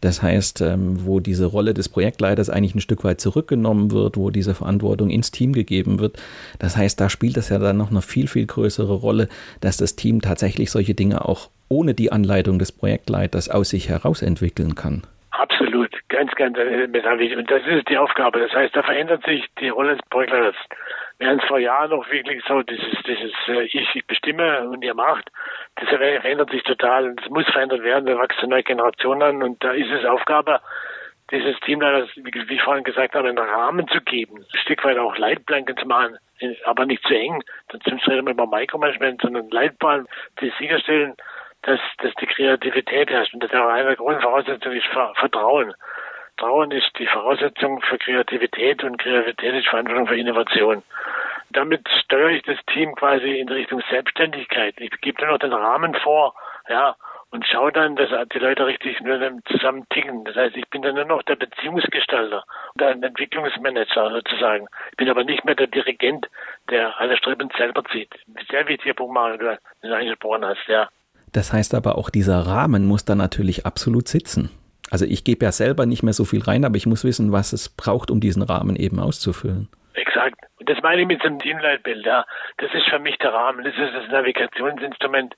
Das 0.00 0.22
heißt, 0.22 0.60
ähm, 0.60 1.06
wo 1.06 1.20
diese 1.20 1.46
Rolle 1.46 1.74
des 1.74 1.88
Projektleiters 1.88 2.50
eigentlich 2.50 2.74
ein 2.74 2.80
Stück 2.80 3.04
weit 3.04 3.20
zurückgenommen 3.20 3.90
wird, 3.90 4.16
wo 4.16 4.30
diese 4.30 4.54
Verantwortung 4.54 5.10
ins 5.10 5.30
Team 5.30 5.52
gegeben 5.52 5.98
wird. 5.98 6.16
Das 6.58 6.76
heißt, 6.76 7.00
da 7.00 7.08
spielt 7.08 7.36
es 7.36 7.48
ja 7.48 7.58
dann 7.58 7.76
noch 7.76 7.90
eine 7.90 8.02
viel, 8.02 8.28
viel 8.28 8.46
größere 8.46 8.94
Rolle, 8.94 9.28
dass 9.60 9.76
das 9.76 9.96
Team 9.96 10.20
tatsächlich 10.20 10.70
solche 10.70 10.94
Dinge 10.94 11.26
auch 11.26 11.50
ohne 11.68 11.94
die 11.94 12.12
Anleitung 12.12 12.58
des 12.58 12.72
Projektleiters 12.72 13.48
aus 13.48 13.70
sich 13.70 13.88
heraus 13.88 14.22
entwickeln 14.22 14.74
kann. 14.74 15.02
Absolut, 15.30 15.90
ganz, 16.08 16.32
ganz 16.36 16.56
wichtig. 16.56 17.36
Und 17.36 17.50
das 17.50 17.62
ist 17.66 17.88
die 17.88 17.98
Aufgabe. 17.98 18.38
Das 18.40 18.52
heißt, 18.52 18.76
da 18.76 18.82
verändert 18.82 19.24
sich 19.24 19.44
die 19.60 19.68
Rolle 19.68 19.96
des 19.96 20.08
Projektleiters. 20.08 20.54
Während 21.18 21.44
vor 21.44 21.58
Jahren 21.58 21.90
noch 21.90 22.10
wirklich 22.10 22.42
so 22.46 22.62
dieses, 22.62 23.02
dieses 23.06 23.32
äh, 23.46 23.62
Ich 23.64 24.06
bestimme 24.06 24.68
und 24.68 24.82
ihr 24.82 24.94
macht, 24.94 25.30
das 25.76 25.88
verändert 25.88 26.50
sich 26.50 26.62
total 26.62 27.10
und 27.10 27.22
es 27.22 27.30
muss 27.30 27.46
verändert 27.46 27.82
werden. 27.82 28.06
Da 28.06 28.18
wachsen 28.18 28.50
neue 28.50 28.64
Generationen 28.64 29.22
an 29.22 29.42
und 29.42 29.62
da 29.62 29.72
ist 29.72 29.90
es 29.90 30.04
Aufgabe, 30.04 30.60
dieses 31.30 31.58
Teamleiters, 31.60 32.10
wie 32.16 32.54
ich 32.54 32.62
vorhin 32.62 32.84
gesagt 32.84 33.14
habe, 33.14 33.28
einen 33.28 33.38
Rahmen 33.38 33.88
zu 33.88 34.00
geben, 34.00 34.38
ein 34.38 34.58
Stück 34.58 34.84
weit 34.84 34.98
auch 34.98 35.16
Leitplanken 35.16 35.76
zu 35.76 35.86
machen, 35.86 36.18
aber 36.64 36.84
nicht 36.84 37.02
zu 37.04 37.14
eng. 37.14 37.42
Sonst 37.70 38.08
reden 38.08 38.26
wir 38.26 38.32
über 38.32 38.46
Micromanagement, 38.46 39.22
sondern 39.22 39.48
Leitplan, 39.50 40.06
die 40.40 40.52
sicherstellen, 40.58 41.14
dass, 41.62 41.80
dass 41.98 42.14
die 42.20 42.26
Kreativität 42.26 43.10
herrscht. 43.10 43.32
Und 43.32 43.42
das 43.42 43.50
ist 43.50 43.56
auch 43.56 43.68
eine 43.68 43.84
der 43.84 43.96
Grundvoraussetzungen 43.96 44.76
ist 44.76 44.86
Vertrauen. 44.86 45.74
Vertrauen 46.36 46.72
ist 46.72 46.90
die 46.98 47.06
Voraussetzung 47.06 47.80
für 47.82 47.96
Kreativität 47.96 48.82
und 48.82 48.98
Kreativität 48.98 49.54
ist 49.54 49.68
Verantwortung 49.68 50.08
für 50.08 50.18
Innovation. 50.18 50.82
Damit 51.50 51.88
steuere 52.04 52.30
ich 52.30 52.42
das 52.42 52.58
Team 52.72 52.94
quasi 52.96 53.38
in 53.38 53.48
Richtung 53.48 53.80
Selbstständigkeit. 53.88 54.74
Ich 54.78 54.90
gebe 55.00 55.22
nur 55.22 55.32
noch 55.32 55.38
den 55.38 55.52
Rahmen 55.52 55.94
vor, 55.94 56.34
ja, 56.68 56.96
und 57.30 57.46
schaue 57.46 57.70
dann, 57.70 57.94
dass 57.94 58.08
die 58.32 58.38
Leute 58.38 58.66
richtig 58.66 59.00
nur 59.00 59.20
zusammen 59.46 59.86
ticken. 59.90 60.24
Das 60.24 60.34
heißt, 60.34 60.56
ich 60.56 60.68
bin 60.70 60.82
dann 60.82 60.96
nur 60.96 61.04
noch 61.04 61.22
der 61.22 61.36
Beziehungsgestalter 61.36 62.44
und 62.74 62.82
ein 62.82 63.02
Entwicklungsmanager 63.02 64.10
sozusagen. 64.10 64.66
Ich 64.90 64.96
bin 64.96 65.08
aber 65.10 65.22
nicht 65.22 65.44
mehr 65.44 65.54
der 65.54 65.68
Dirigent, 65.68 66.28
der 66.68 66.98
alle 66.98 67.16
Streben 67.16 67.48
selber 67.56 67.84
zieht. 67.92 68.12
Sehr 68.50 68.66
wichtiger 68.66 68.94
Punkt, 68.94 69.14
Mario, 69.14 69.36
du 69.36 69.58
den 69.84 69.92
angesprochen 69.92 70.44
hast, 70.44 70.66
ja. 70.66 70.88
Das 71.32 71.52
heißt 71.52 71.74
aber 71.74 71.96
auch, 71.96 72.10
dieser 72.10 72.40
Rahmen 72.40 72.86
muss 72.86 73.04
dann 73.04 73.18
natürlich 73.18 73.66
absolut 73.66 74.08
sitzen. 74.08 74.50
Also 74.94 75.06
ich 75.06 75.24
gebe 75.24 75.44
ja 75.44 75.50
selber 75.50 75.86
nicht 75.86 76.04
mehr 76.04 76.12
so 76.12 76.24
viel 76.24 76.40
rein, 76.40 76.64
aber 76.64 76.76
ich 76.76 76.86
muss 76.86 77.02
wissen, 77.02 77.32
was 77.32 77.52
es 77.52 77.68
braucht, 77.68 78.12
um 78.12 78.20
diesen 78.20 78.44
Rahmen 78.44 78.76
eben 78.76 79.00
auszufüllen. 79.00 79.68
Exakt. 79.94 80.36
Und 80.60 80.70
das 80.70 80.80
meine 80.82 81.02
ich 81.02 81.08
mit 81.08 81.24
dem 81.24 81.40
Teamleitbild. 81.40 82.06
Ja. 82.06 82.24
Das 82.58 82.72
ist 82.72 82.88
für 82.88 83.00
mich 83.00 83.18
der 83.18 83.34
Rahmen. 83.34 83.64
Das 83.64 83.74
ist 83.74 83.92
das 83.92 84.06
Navigationsinstrument, 84.06 85.34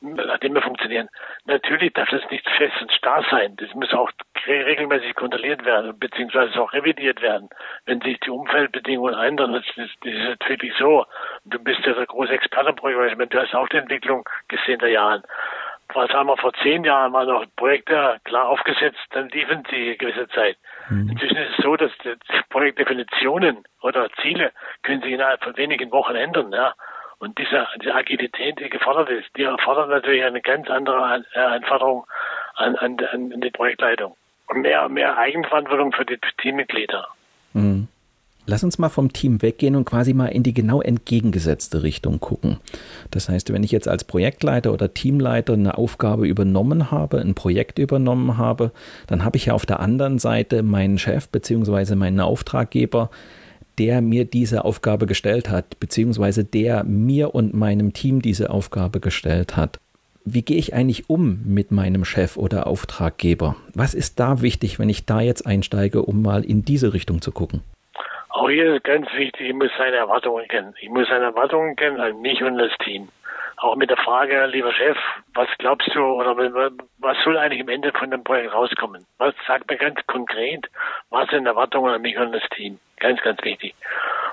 nach 0.00 0.38
dem 0.38 0.54
wir 0.54 0.62
funktionieren. 0.62 1.08
Natürlich 1.44 1.92
darf 1.92 2.08
das 2.08 2.28
nicht 2.32 2.50
fest 2.50 2.74
und 2.82 2.90
starr 2.90 3.24
sein. 3.30 3.54
Das 3.58 3.72
muss 3.74 3.92
auch 3.92 4.10
regelmäßig 4.44 5.14
kontrolliert 5.14 5.64
werden, 5.64 5.96
beziehungsweise 6.00 6.60
auch 6.60 6.72
revidiert 6.72 7.22
werden, 7.22 7.48
wenn 7.84 8.00
sich 8.00 8.18
die 8.18 8.30
Umfeldbedingungen 8.30 9.14
ändern. 9.14 9.52
Das, 9.52 9.64
das, 9.76 9.88
das 10.02 10.12
ist 10.14 10.28
natürlich 10.30 10.74
so. 10.80 11.06
Du 11.44 11.60
bist 11.60 11.86
ja 11.86 11.92
der 11.92 12.06
große 12.06 12.32
Experte 12.32 12.70
im 12.70 13.28
Du 13.28 13.38
hast 13.38 13.54
auch 13.54 13.68
die 13.68 13.76
Entwicklung 13.76 14.28
gesehen 14.48 14.80
der 14.80 14.90
Jahren 14.90 15.22
was 15.94 16.10
haben 16.10 16.28
wir 16.28 16.36
vor 16.36 16.52
zehn 16.62 16.84
Jahren 16.84 17.12
mal 17.12 17.26
noch 17.26 17.44
Projekte 17.56 18.18
klar 18.24 18.48
aufgesetzt, 18.48 18.98
dann 19.10 19.28
liefen 19.28 19.62
sie 19.70 19.86
eine 19.86 19.96
gewisse 19.96 20.28
Zeit. 20.28 20.56
Mhm. 20.88 21.10
Inzwischen 21.10 21.36
ist 21.36 21.58
es 21.58 21.64
so, 21.64 21.76
dass 21.76 21.92
Projektdefinitionen 22.50 23.64
oder 23.82 24.08
Ziele 24.20 24.52
können 24.82 25.02
sich 25.02 25.12
innerhalb 25.12 25.42
von 25.42 25.56
wenigen 25.56 25.90
Wochen 25.92 26.14
ändern, 26.14 26.52
ja. 26.52 26.74
Und 27.18 27.38
diese, 27.38 27.66
diese 27.80 27.94
Agilität, 27.94 28.60
die 28.60 28.68
gefordert 28.68 29.08
ist, 29.08 29.28
die 29.36 29.44
erfordert 29.44 29.88
natürlich 29.88 30.22
eine 30.22 30.42
ganz 30.42 30.68
andere 30.68 31.24
äh, 31.32 31.38
Anforderung 31.38 32.06
an, 32.56 32.76
an, 32.76 32.98
an 33.10 33.40
die 33.40 33.50
Projektleitung. 33.50 34.16
Und 34.48 34.60
mehr, 34.60 34.88
mehr 34.88 35.16
Eigenverantwortung 35.16 35.92
für 35.92 36.04
die 36.04 36.18
Teammitglieder. 36.38 37.08
Mhm. 37.54 37.88
Lass 38.48 38.62
uns 38.62 38.78
mal 38.78 38.88
vom 38.88 39.12
Team 39.12 39.42
weggehen 39.42 39.74
und 39.74 39.84
quasi 39.84 40.14
mal 40.14 40.28
in 40.28 40.44
die 40.44 40.54
genau 40.54 40.80
entgegengesetzte 40.80 41.82
Richtung 41.82 42.20
gucken. 42.20 42.58
Das 43.10 43.28
heißt, 43.28 43.52
wenn 43.52 43.64
ich 43.64 43.72
jetzt 43.72 43.88
als 43.88 44.04
Projektleiter 44.04 44.72
oder 44.72 44.94
Teamleiter 44.94 45.54
eine 45.54 45.76
Aufgabe 45.76 46.28
übernommen 46.28 46.92
habe, 46.92 47.20
ein 47.20 47.34
Projekt 47.34 47.80
übernommen 47.80 48.38
habe, 48.38 48.70
dann 49.08 49.24
habe 49.24 49.36
ich 49.36 49.46
ja 49.46 49.54
auf 49.54 49.66
der 49.66 49.80
anderen 49.80 50.20
Seite 50.20 50.62
meinen 50.62 50.98
Chef 50.98 51.28
bzw. 51.28 51.96
meinen 51.96 52.20
Auftraggeber, 52.20 53.10
der 53.78 54.00
mir 54.00 54.24
diese 54.24 54.64
Aufgabe 54.64 55.06
gestellt 55.06 55.50
hat, 55.50 55.80
beziehungsweise 55.80 56.44
der 56.44 56.84
mir 56.84 57.34
und 57.34 57.52
meinem 57.52 57.92
Team 57.94 58.22
diese 58.22 58.50
Aufgabe 58.50 59.00
gestellt 59.00 59.56
hat. 59.56 59.80
Wie 60.24 60.42
gehe 60.42 60.56
ich 60.56 60.72
eigentlich 60.72 61.10
um 61.10 61.40
mit 61.44 61.72
meinem 61.72 62.04
Chef 62.04 62.36
oder 62.36 62.66
Auftraggeber? 62.68 63.56
Was 63.74 63.92
ist 63.94 64.18
da 64.18 64.40
wichtig, 64.40 64.78
wenn 64.78 64.88
ich 64.88 65.04
da 65.04 65.20
jetzt 65.20 65.46
einsteige, 65.46 66.02
um 66.02 66.22
mal 66.22 66.44
in 66.44 66.64
diese 66.64 66.92
Richtung 66.92 67.20
zu 67.20 67.32
gucken? 67.32 67.60
Auch 68.36 68.50
hier 68.50 68.74
ist 68.74 68.84
ganz 68.84 69.10
wichtig, 69.14 69.48
ich 69.48 69.54
muss 69.54 69.70
seine 69.78 69.96
Erwartungen 69.96 70.46
kennen. 70.46 70.74
Ich 70.78 70.90
muss 70.90 71.08
seine 71.08 71.24
Erwartungen 71.24 71.74
kennen 71.74 71.98
an 71.98 72.20
mich 72.20 72.42
und 72.42 72.58
das 72.58 72.76
Team. 72.84 73.08
Auch 73.56 73.76
mit 73.76 73.88
der 73.88 73.96
Frage, 73.96 74.44
lieber 74.44 74.74
Chef, 74.74 74.98
was 75.32 75.48
glaubst 75.56 75.88
du 75.94 76.04
oder 76.04 76.36
was 76.98 77.16
soll 77.24 77.38
eigentlich 77.38 77.60
im 77.60 77.70
Ende 77.70 77.92
von 77.92 78.10
dem 78.10 78.22
Projekt 78.22 78.52
rauskommen? 78.52 79.06
Was 79.16 79.32
sagt 79.46 79.70
mir 79.70 79.78
ganz 79.78 80.06
konkret, 80.06 80.68
was 81.08 81.30
sind 81.30 81.46
Erwartungen 81.46 81.94
an 81.94 82.02
mich 82.02 82.18
und 82.18 82.32
das 82.32 82.46
Team? 82.50 82.78
Ganz, 82.98 83.22
ganz 83.22 83.42
wichtig. 83.42 83.74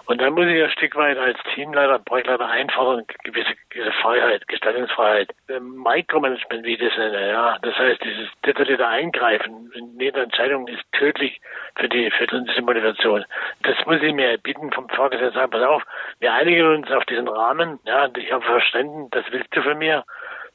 Und 0.05 0.19
dann 0.19 0.33
muss 0.33 0.47
ich 0.47 0.61
ein 0.61 0.69
Stück 0.71 0.97
weit 0.97 1.17
als 1.17 1.39
Teamleiter, 1.55 1.99
Projektleiter 1.99 2.49
einfordern, 2.49 3.05
gewisse, 3.23 3.55
gewisse 3.69 3.93
Freiheit, 3.93 4.45
Gestaltungsfreiheit, 4.49 5.29
ähm, 5.47 5.81
Micromanagement, 5.81 6.65
wie 6.65 6.73
ich 6.73 6.79
das 6.79 6.97
nenne, 6.97 7.29
ja. 7.29 7.57
Das 7.61 7.77
heißt, 7.77 8.03
dieses 8.03 8.27
detaillierte 8.45 8.85
Eingreifen 8.85 9.71
in 9.73 9.97
jeder 9.97 10.23
Entscheidung 10.23 10.67
ist 10.67 10.83
tödlich 10.91 11.39
für 11.75 11.89
die, 11.89 12.11
für 12.11 12.27
diese 12.27 12.61
Motivation. 12.61 13.25
Das 13.63 13.75
muss 13.85 14.01
ich 14.01 14.13
mir 14.13 14.37
bitten 14.37 14.71
vom 14.71 14.87
Vorgesetzten 14.89 15.33
sagen, 15.33 15.51
pass 15.51 15.63
auf, 15.63 15.83
wir 16.19 16.33
einigen 16.33 16.67
uns 16.67 16.91
auf 16.91 17.05
diesen 17.05 17.27
Rahmen, 17.27 17.79
ja, 17.85 18.09
ich 18.15 18.31
habe 18.31 18.43
verstanden, 18.43 19.07
das 19.11 19.25
willst 19.31 19.55
du 19.55 19.61
von 19.61 19.77
mir. 19.77 20.03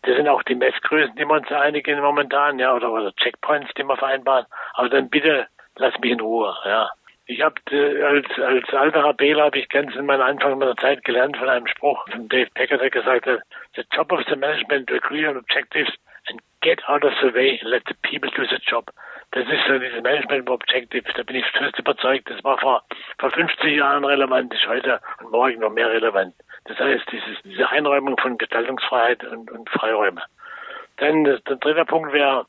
Das 0.02 0.16
sind 0.16 0.28
auch 0.28 0.42
die 0.44 0.54
Messgrößen, 0.54 1.16
die 1.16 1.24
wir 1.24 1.34
uns 1.34 1.50
einigen 1.50 2.00
momentan, 2.00 2.58
ja, 2.58 2.74
oder, 2.74 2.92
oder 2.92 3.12
Checkpoints, 3.16 3.74
die 3.74 3.82
wir 3.82 3.96
vereinbaren. 3.96 4.46
Aber 4.74 4.88
dann 4.88 5.10
bitte 5.10 5.48
lass 5.78 5.98
mich 6.00 6.12
in 6.12 6.20
Ruhe, 6.20 6.54
ja. 6.64 6.90
Ich 7.26 7.42
habe 7.42 7.56
äh, 7.70 8.02
als, 8.02 8.26
als 8.38 8.72
alter 8.72 9.04
Rabela 9.04 9.44
habe 9.44 9.58
ich 9.58 9.68
ganz 9.68 9.94
in 9.94 10.06
meinem 10.06 10.22
Anfang 10.22 10.58
meiner 10.58 10.76
Zeit 10.76 11.04
gelernt 11.04 11.36
von 11.36 11.48
einem 11.48 11.66
Spruch 11.66 12.06
von 12.10 12.28
Dave 12.28 12.48
Packer, 12.54 12.78
der 12.78 12.90
gesagt 12.90 13.26
hat, 13.26 13.40
the 13.76 13.84
job 13.92 14.10
of 14.12 14.24
the 14.28 14.36
management 14.36 14.88
to 14.88 14.94
agree 14.94 15.26
on 15.26 15.36
objectives 15.36 15.90
and 16.28 16.40
get 16.62 16.80
out 16.88 17.04
of 17.04 17.12
the 17.20 17.32
way 17.34 17.58
and 17.60 17.70
let 17.70 17.82
the 17.86 17.94
people 18.02 18.30
do 18.34 18.46
the 18.46 18.58
job. 18.66 18.90
Das 19.32 19.46
ist 19.46 19.66
so 19.66 19.78
diese 19.78 20.00
Management 20.00 20.48
Objectives, 20.48 21.12
da 21.14 21.22
bin 21.22 21.36
ich 21.36 21.46
fest 21.46 21.78
überzeugt, 21.78 22.30
das 22.30 22.42
war 22.42 22.58
vor, 22.58 22.82
vor 23.18 23.30
50 23.30 23.76
Jahren 23.76 24.04
relevant, 24.04 24.54
ist 24.54 24.66
heute 24.66 25.00
und 25.20 25.30
morgen 25.30 25.60
noch 25.60 25.70
mehr 25.70 25.90
relevant. 25.90 26.34
Das 26.64 26.78
heißt, 26.78 27.04
dieses, 27.12 27.42
diese 27.44 27.68
Einräumung 27.68 28.16
von 28.18 28.38
Gestaltungsfreiheit 28.38 29.24
und, 29.24 29.50
und 29.50 29.68
Freiräume. 29.68 30.22
Dann 30.96 31.24
das, 31.24 31.42
der 31.44 31.56
dritte 31.56 31.84
Punkt 31.84 32.12
wäre, 32.12 32.46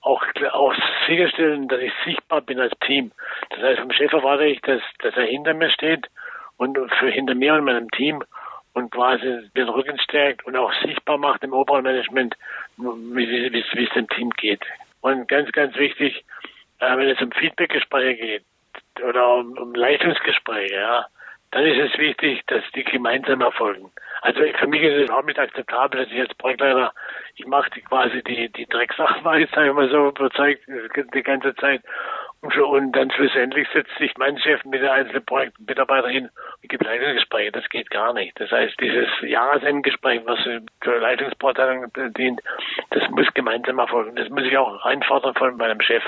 auch, 0.00 0.24
auch 0.52 0.74
sicherstellen, 1.06 1.68
dass 1.68 1.80
ich 1.80 1.92
sichtbar 2.04 2.40
bin 2.40 2.58
als 2.58 2.72
Team. 2.80 3.12
Das 3.50 3.60
heißt, 3.60 3.80
vom 3.80 3.92
Chef 3.92 4.12
erwarte 4.12 4.44
ich, 4.44 4.60
dass, 4.62 4.82
dass 4.98 5.16
er 5.16 5.24
hinter 5.24 5.54
mir 5.54 5.70
steht 5.70 6.08
und 6.56 6.78
für 6.98 7.10
hinter 7.10 7.34
mir 7.34 7.54
und 7.54 7.64
meinem 7.64 7.90
Team 7.90 8.24
und 8.72 8.90
quasi 8.90 9.50
den 9.54 9.68
Rücken 9.68 9.98
stärkt 9.98 10.44
und 10.44 10.56
auch 10.56 10.72
sichtbar 10.82 11.18
macht 11.18 11.44
im 11.44 11.52
oberen 11.52 11.82
Management, 11.82 12.36
wie, 12.76 13.28
wie, 13.28 13.52
wie 13.52 13.84
es 13.84 13.94
dem 13.94 14.08
Team 14.08 14.30
geht. 14.30 14.62
Und 15.02 15.28
ganz, 15.28 15.50
ganz 15.52 15.76
wichtig, 15.76 16.24
äh, 16.78 16.96
wenn 16.96 17.08
es 17.08 17.20
um 17.20 17.30
Feedbackgespräche 17.32 18.16
geht 18.16 18.44
oder 19.04 19.34
um, 19.34 19.58
um 19.58 19.74
Leistungsgespräche, 19.74 20.74
ja, 20.74 21.06
dann 21.52 21.66
ist 21.66 21.92
es 21.92 21.98
wichtig, 21.98 22.42
dass 22.46 22.62
die 22.74 22.82
gemeinsam 22.82 23.42
erfolgen. 23.42 23.92
Also 24.22 24.40
für 24.58 24.66
mich 24.66 24.82
ist 24.82 24.94
es 24.94 25.04
überhaupt 25.04 25.26
nicht 25.26 25.38
akzeptabel, 25.38 26.02
dass 26.02 26.12
ich 26.12 26.20
als 26.20 26.34
Projektleiter, 26.34 26.92
ich 27.36 27.46
mache 27.46 27.70
die 27.70 27.82
quasi 27.82 28.22
die, 28.22 28.48
die 28.48 28.66
Drecksacharbeit, 28.66 29.50
sage 29.54 29.68
ich 29.68 29.74
mal 29.74 29.90
so, 29.90 30.08
überzeugt 30.08 30.62
die 31.14 31.22
ganze 31.22 31.54
Zeit. 31.56 31.82
Und, 32.40 32.52
für, 32.54 32.66
und 32.66 32.92
dann 32.92 33.10
schlussendlich 33.10 33.68
setzt 33.72 33.96
sich 33.98 34.16
mein 34.16 34.36
Chef 34.38 34.64
mit 34.64 34.82
der 34.82 34.94
einzelnen 34.94 35.24
Projektmitarbeiter 35.24 36.08
hin 36.08 36.30
und 36.62 36.68
gibt 36.68 36.82
Leitungsgespräche. 36.82 37.52
Das 37.52 37.68
geht 37.68 37.90
gar 37.90 38.12
nicht. 38.14 38.38
Das 38.40 38.50
heißt, 38.50 38.80
dieses 38.80 39.08
Jahresendgespräch, 39.20 40.22
was 40.24 40.40
zur 40.82 40.98
Leitungsbeurteilung 40.98 41.92
dient, 42.16 42.40
das 42.90 43.08
muss 43.10 43.32
gemeinsam 43.34 43.78
erfolgen. 43.78 44.16
Das 44.16 44.28
muss 44.30 44.42
ich 44.44 44.56
auch 44.56 44.84
einfordern 44.84 45.34
von 45.34 45.56
meinem 45.56 45.80
Chef. 45.80 46.02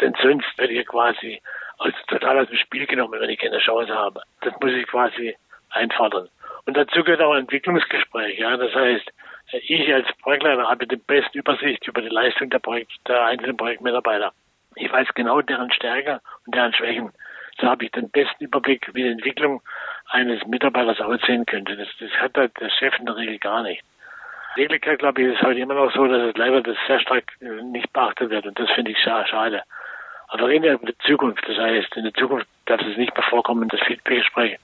Denn 0.00 0.14
sonst 0.20 0.46
werde 0.56 0.72
ich 0.72 0.86
quasi 0.86 1.40
als 1.78 1.94
total 2.06 2.40
aus 2.40 2.48
dem 2.48 2.58
Spiel 2.58 2.86
genommen, 2.86 3.20
wenn 3.20 3.30
ich 3.30 3.38
keine 3.38 3.58
Chance 3.58 3.94
habe. 3.94 4.22
Das 4.40 4.52
muss 4.60 4.72
ich 4.72 4.86
quasi 4.86 5.36
einfordern. 5.70 6.28
Und 6.66 6.76
dazu 6.76 7.02
gehört 7.02 7.22
auch 7.22 7.32
ein 7.32 7.40
Entwicklungsgespräch. 7.40 8.38
Ja, 8.38 8.56
das 8.56 8.74
heißt, 8.74 9.10
ich 9.52 9.94
als 9.94 10.06
Projektleiter 10.22 10.68
habe 10.68 10.86
die 10.86 10.96
beste 10.96 11.38
Übersicht 11.38 11.86
über 11.86 12.02
die 12.02 12.08
Leistung 12.08 12.50
der, 12.50 12.58
Projekt, 12.58 12.92
der 13.06 13.24
einzelnen 13.24 13.56
Projektmitarbeiter. 13.56 14.32
Ich 14.74 14.92
weiß 14.92 15.08
genau 15.14 15.40
deren 15.40 15.72
Stärke 15.72 16.20
und 16.46 16.54
deren 16.54 16.72
Schwächen. 16.74 17.12
So 17.60 17.66
habe 17.68 17.84
ich 17.84 17.90
den 17.90 18.10
besten 18.10 18.44
Überblick, 18.44 18.90
wie 18.94 19.02
die 19.02 19.08
Entwicklung 19.08 19.62
eines 20.06 20.46
Mitarbeiters 20.46 21.00
aussehen 21.00 21.46
könnte. 21.46 21.76
Das, 21.76 21.88
das 21.98 22.10
hat 22.20 22.36
der 22.36 22.50
Chef 22.70 22.98
in 22.98 23.06
der 23.06 23.16
Regel 23.16 23.38
gar 23.38 23.62
nicht. 23.62 23.82
In 24.56 24.62
Wirklichkeit, 24.62 24.98
glaube 24.98 25.22
ich, 25.22 25.28
ist 25.28 25.40
es 25.40 25.46
heute 25.46 25.60
immer 25.60 25.74
noch 25.74 25.92
so, 25.92 26.06
dass 26.06 26.22
es 26.22 26.36
leider 26.36 26.60
das 26.62 26.76
sehr 26.86 27.00
stark 27.00 27.32
äh, 27.40 27.62
nicht 27.62 27.92
beachtet 27.92 28.30
wird. 28.30 28.46
Und 28.46 28.58
das 28.58 28.70
finde 28.70 28.90
ich 28.90 28.98
schade. 28.98 29.62
Aber 30.28 30.48
reden 30.48 30.64
wir 30.64 30.74
über 30.74 30.86
die 30.86 30.98
Zukunft. 31.06 31.42
Das 31.48 31.56
heißt, 31.56 31.96
in 31.96 32.04
der 32.04 32.14
Zukunft 32.14 32.46
darf 32.66 32.80
es 32.82 32.96
nicht 32.96 33.14
mehr 33.14 33.24
vorkommen, 33.24 33.68
dass 33.68 33.80
Feedbackgespräche 33.80 34.58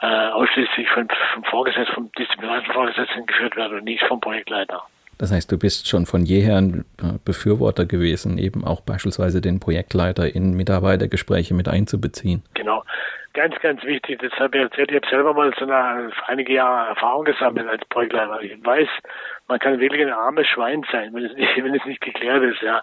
äh, 0.00 0.06
ausschließlich 0.06 0.88
vom, 0.90 1.08
vom 1.34 1.44
Vorgesetzten, 1.44 1.94
vom 1.94 2.12
disziplinarischen 2.18 2.72
Vorgesetzten 2.72 3.26
geführt 3.26 3.56
werden 3.56 3.78
und 3.78 3.84
nicht 3.84 4.04
vom 4.04 4.20
Projektleiter. 4.20 4.82
Das 5.18 5.32
heißt, 5.32 5.50
du 5.50 5.58
bist 5.58 5.88
schon 5.88 6.06
von 6.06 6.24
jeher 6.24 6.56
ein 6.56 6.84
äh, 7.02 7.18
Befürworter 7.24 7.86
gewesen, 7.86 8.38
eben 8.38 8.64
auch 8.64 8.80
beispielsweise 8.80 9.40
den 9.40 9.58
Projektleiter 9.58 10.32
in 10.32 10.54
Mitarbeitergespräche 10.54 11.54
mit 11.54 11.68
einzubeziehen. 11.68 12.44
Genau. 12.54 12.84
Ganz, 13.34 13.58
ganz 13.60 13.82
wichtig, 13.84 14.20
das 14.20 14.32
habe 14.38 14.56
ich 14.56 14.62
erzählt, 14.64 14.90
ich 14.90 14.96
habe 14.96 15.08
selber 15.08 15.34
mal 15.34 15.52
so 15.58 15.64
eine, 15.64 16.10
einige 16.26 16.54
Jahre 16.54 16.90
Erfahrung 16.90 17.24
gesammelt 17.24 17.68
als 17.68 17.84
Projektleiter. 17.86 18.40
Ich 18.42 18.64
weiß, 18.64 18.88
man 19.48 19.58
kann 19.58 19.80
wirklich 19.80 20.02
ein 20.02 20.12
armes 20.12 20.46
Schwein 20.46 20.84
sein, 20.90 21.12
wenn 21.12 21.24
es 21.24 21.34
nicht, 21.34 21.56
wenn 21.62 21.74
es 21.74 21.84
nicht 21.84 22.00
geklärt 22.00 22.42
ist, 22.44 22.62
ja. 22.62 22.82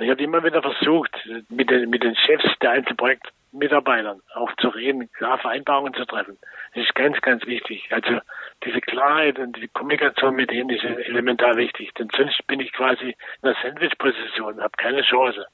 Ich 0.00 0.08
habe 0.08 0.22
immer 0.22 0.42
wieder 0.42 0.62
versucht, 0.62 1.14
mit 1.50 1.70
den, 1.70 1.90
mit 1.90 2.02
den 2.02 2.16
Chefs 2.16 2.46
der 2.62 2.70
einzelnen 2.70 2.96
Projektmitarbeitern 2.96 4.22
auch 4.32 4.50
zu 4.56 4.68
reden, 4.68 5.12
klar 5.12 5.36
Vereinbarungen 5.36 5.92
zu 5.92 6.06
treffen. 6.06 6.38
Das 6.74 6.84
ist 6.84 6.94
ganz, 6.94 7.20
ganz 7.20 7.44
wichtig. 7.44 7.86
Also 7.90 8.18
diese 8.64 8.80
Klarheit 8.80 9.38
und 9.38 9.56
die 9.56 9.68
Kommunikation 9.68 10.36
mit 10.36 10.50
denen 10.50 10.70
ist 10.70 10.84
elementar 10.84 11.56
wichtig. 11.56 11.92
Denn 11.94 12.08
sonst 12.16 12.46
bin 12.46 12.60
ich 12.60 12.72
quasi 12.72 13.14
in 13.42 13.48
einer 13.48 13.56
Sandwich-Position, 13.62 14.62
habe 14.62 14.72
keine 14.78 15.02
Chance. 15.02 15.46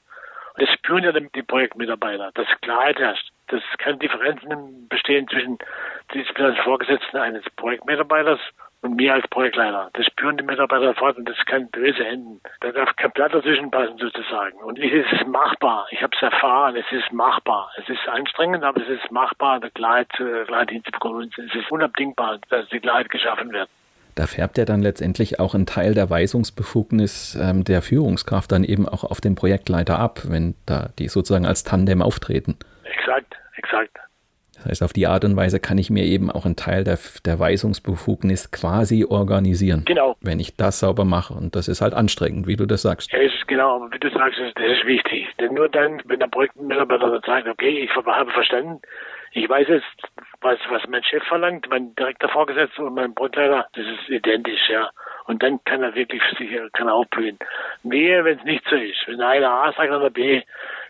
Und 0.53 0.61
das 0.65 0.73
spüren 0.75 1.03
ja 1.03 1.11
die 1.11 1.43
Projektmitarbeiter, 1.43 2.31
dass 2.33 2.47
Klarheit 2.61 2.99
herrscht. 2.99 3.29
Dass 3.47 3.61
keine 3.79 3.97
Differenzen 3.97 4.87
bestehen 4.87 5.27
zwischen 5.27 5.57
den 6.13 6.55
Vorgesetzten 6.63 7.17
eines 7.17 7.43
Projektmitarbeiters 7.57 8.39
und 8.81 8.95
mir 8.95 9.13
als 9.13 9.27
Projektleiter. 9.27 9.89
Das 9.93 10.05
spüren 10.05 10.37
die 10.37 10.43
Mitarbeiter 10.43 10.87
sofort 10.87 11.17
und 11.17 11.27
das 11.27 11.37
kann 11.45 11.69
böse 11.69 12.05
enden. 12.05 12.41
Da 12.61 12.71
darf 12.71 12.95
kein 12.95 13.11
Blatt 13.11 13.33
dazwischen 13.33 13.71
passen 13.71 13.97
sozusagen. 13.97 14.57
Und 14.59 14.79
es 14.79 15.11
ist 15.11 15.27
machbar. 15.27 15.87
Ich 15.91 16.01
habe 16.01 16.15
es 16.15 16.21
erfahren. 16.21 16.75
Es 16.75 16.91
ist 16.91 17.11
machbar. 17.11 17.71
Es 17.77 17.89
ist 17.89 18.07
anstrengend, 18.07 18.63
aber 18.63 18.81
es 18.81 18.89
ist 18.89 19.11
machbar, 19.11 19.59
die 19.59 19.69
Klarheit, 19.71 20.07
äh, 20.19 20.45
Klarheit 20.45 20.69
hinzubekommen. 20.69 21.29
es 21.37 21.55
ist 21.55 21.71
unabdingbar, 21.71 22.39
dass 22.49 22.67
die 22.69 22.79
Klarheit 22.79 23.09
geschaffen 23.09 23.51
wird. 23.51 23.69
Da 24.15 24.25
färbt 24.25 24.57
ja 24.57 24.65
dann 24.65 24.81
letztendlich 24.81 25.39
auch 25.39 25.53
ein 25.53 25.67
Teil 25.67 25.93
der 25.93 26.09
Weisungsbefugnis 26.09 27.37
ähm, 27.39 27.63
der 27.63 27.83
Führungskraft 27.83 28.51
dann 28.51 28.63
eben 28.63 28.89
auch 28.89 29.03
auf 29.03 29.21
den 29.21 29.35
Projektleiter 29.35 29.99
ab, 29.99 30.21
wenn 30.23 30.55
da 30.65 30.89
die 30.97 31.07
sozusagen 31.07 31.45
als 31.45 31.63
Tandem 31.63 32.01
auftreten. 32.01 32.57
Exakt, 32.83 33.35
exakt. 33.57 33.95
Heißt, 34.67 34.83
auf 34.83 34.93
die 34.93 35.07
Art 35.07 35.23
und 35.23 35.35
Weise 35.35 35.59
kann 35.59 35.77
ich 35.77 35.89
mir 35.89 36.03
eben 36.03 36.29
auch 36.31 36.45
einen 36.45 36.55
Teil 36.55 36.83
der, 36.83 36.99
der 37.25 37.39
Weisungsbefugnis 37.39 38.51
quasi 38.51 39.05
organisieren. 39.05 39.83
Genau. 39.85 40.15
Wenn 40.21 40.39
ich 40.39 40.55
das 40.55 40.79
sauber 40.79 41.05
mache. 41.05 41.33
Und 41.33 41.55
das 41.55 41.67
ist 41.67 41.81
halt 41.81 41.93
anstrengend, 41.93 42.47
wie 42.47 42.55
du 42.55 42.65
das 42.65 42.81
sagst. 42.81 43.11
Ja, 43.11 43.19
ist 43.19 43.47
genau, 43.47 43.77
aber 43.77 43.93
wie 43.93 43.99
du 43.99 44.09
sagst, 44.09 44.39
das 44.39 44.65
ist 44.65 44.85
wichtig. 44.85 45.27
Denn 45.39 45.53
nur 45.53 45.69
dann, 45.69 46.01
wenn 46.05 46.19
der 46.19 46.27
Projektmitarbeiter 46.27 47.21
sagt, 47.25 47.47
okay, 47.47 47.79
ich 47.79 47.95
habe 47.95 48.31
verstanden, 48.31 48.81
ich 49.33 49.47
weiß 49.47 49.67
jetzt, 49.67 49.85
was, 50.41 50.57
was 50.69 50.81
mein 50.87 51.03
Chef 51.03 51.23
verlangt, 51.23 51.67
mein 51.69 51.93
direkter 51.95 52.29
Vorgesetzter 52.29 52.85
und 52.85 52.95
mein 52.95 53.13
Projektleiter, 53.13 53.67
das 53.73 53.85
ist 53.85 54.09
identisch, 54.09 54.69
ja. 54.69 54.89
Und 55.25 55.43
dann 55.43 55.63
kann 55.65 55.83
er 55.83 55.93
wirklich 55.93 56.21
sicher, 56.37 56.69
kann 56.71 56.87
er 56.87 56.93
aufblühen. 56.93 57.37
Wehe, 57.83 58.23
wenn 58.23 58.39
es 58.39 58.45
nicht 58.45 58.63
so 58.69 58.75
ist. 58.75 59.07
Wenn 59.07 59.21
einer 59.21 59.49
A 59.49 59.73
sagt, 59.73 59.91
einer 59.91 60.09
B, 60.09 60.41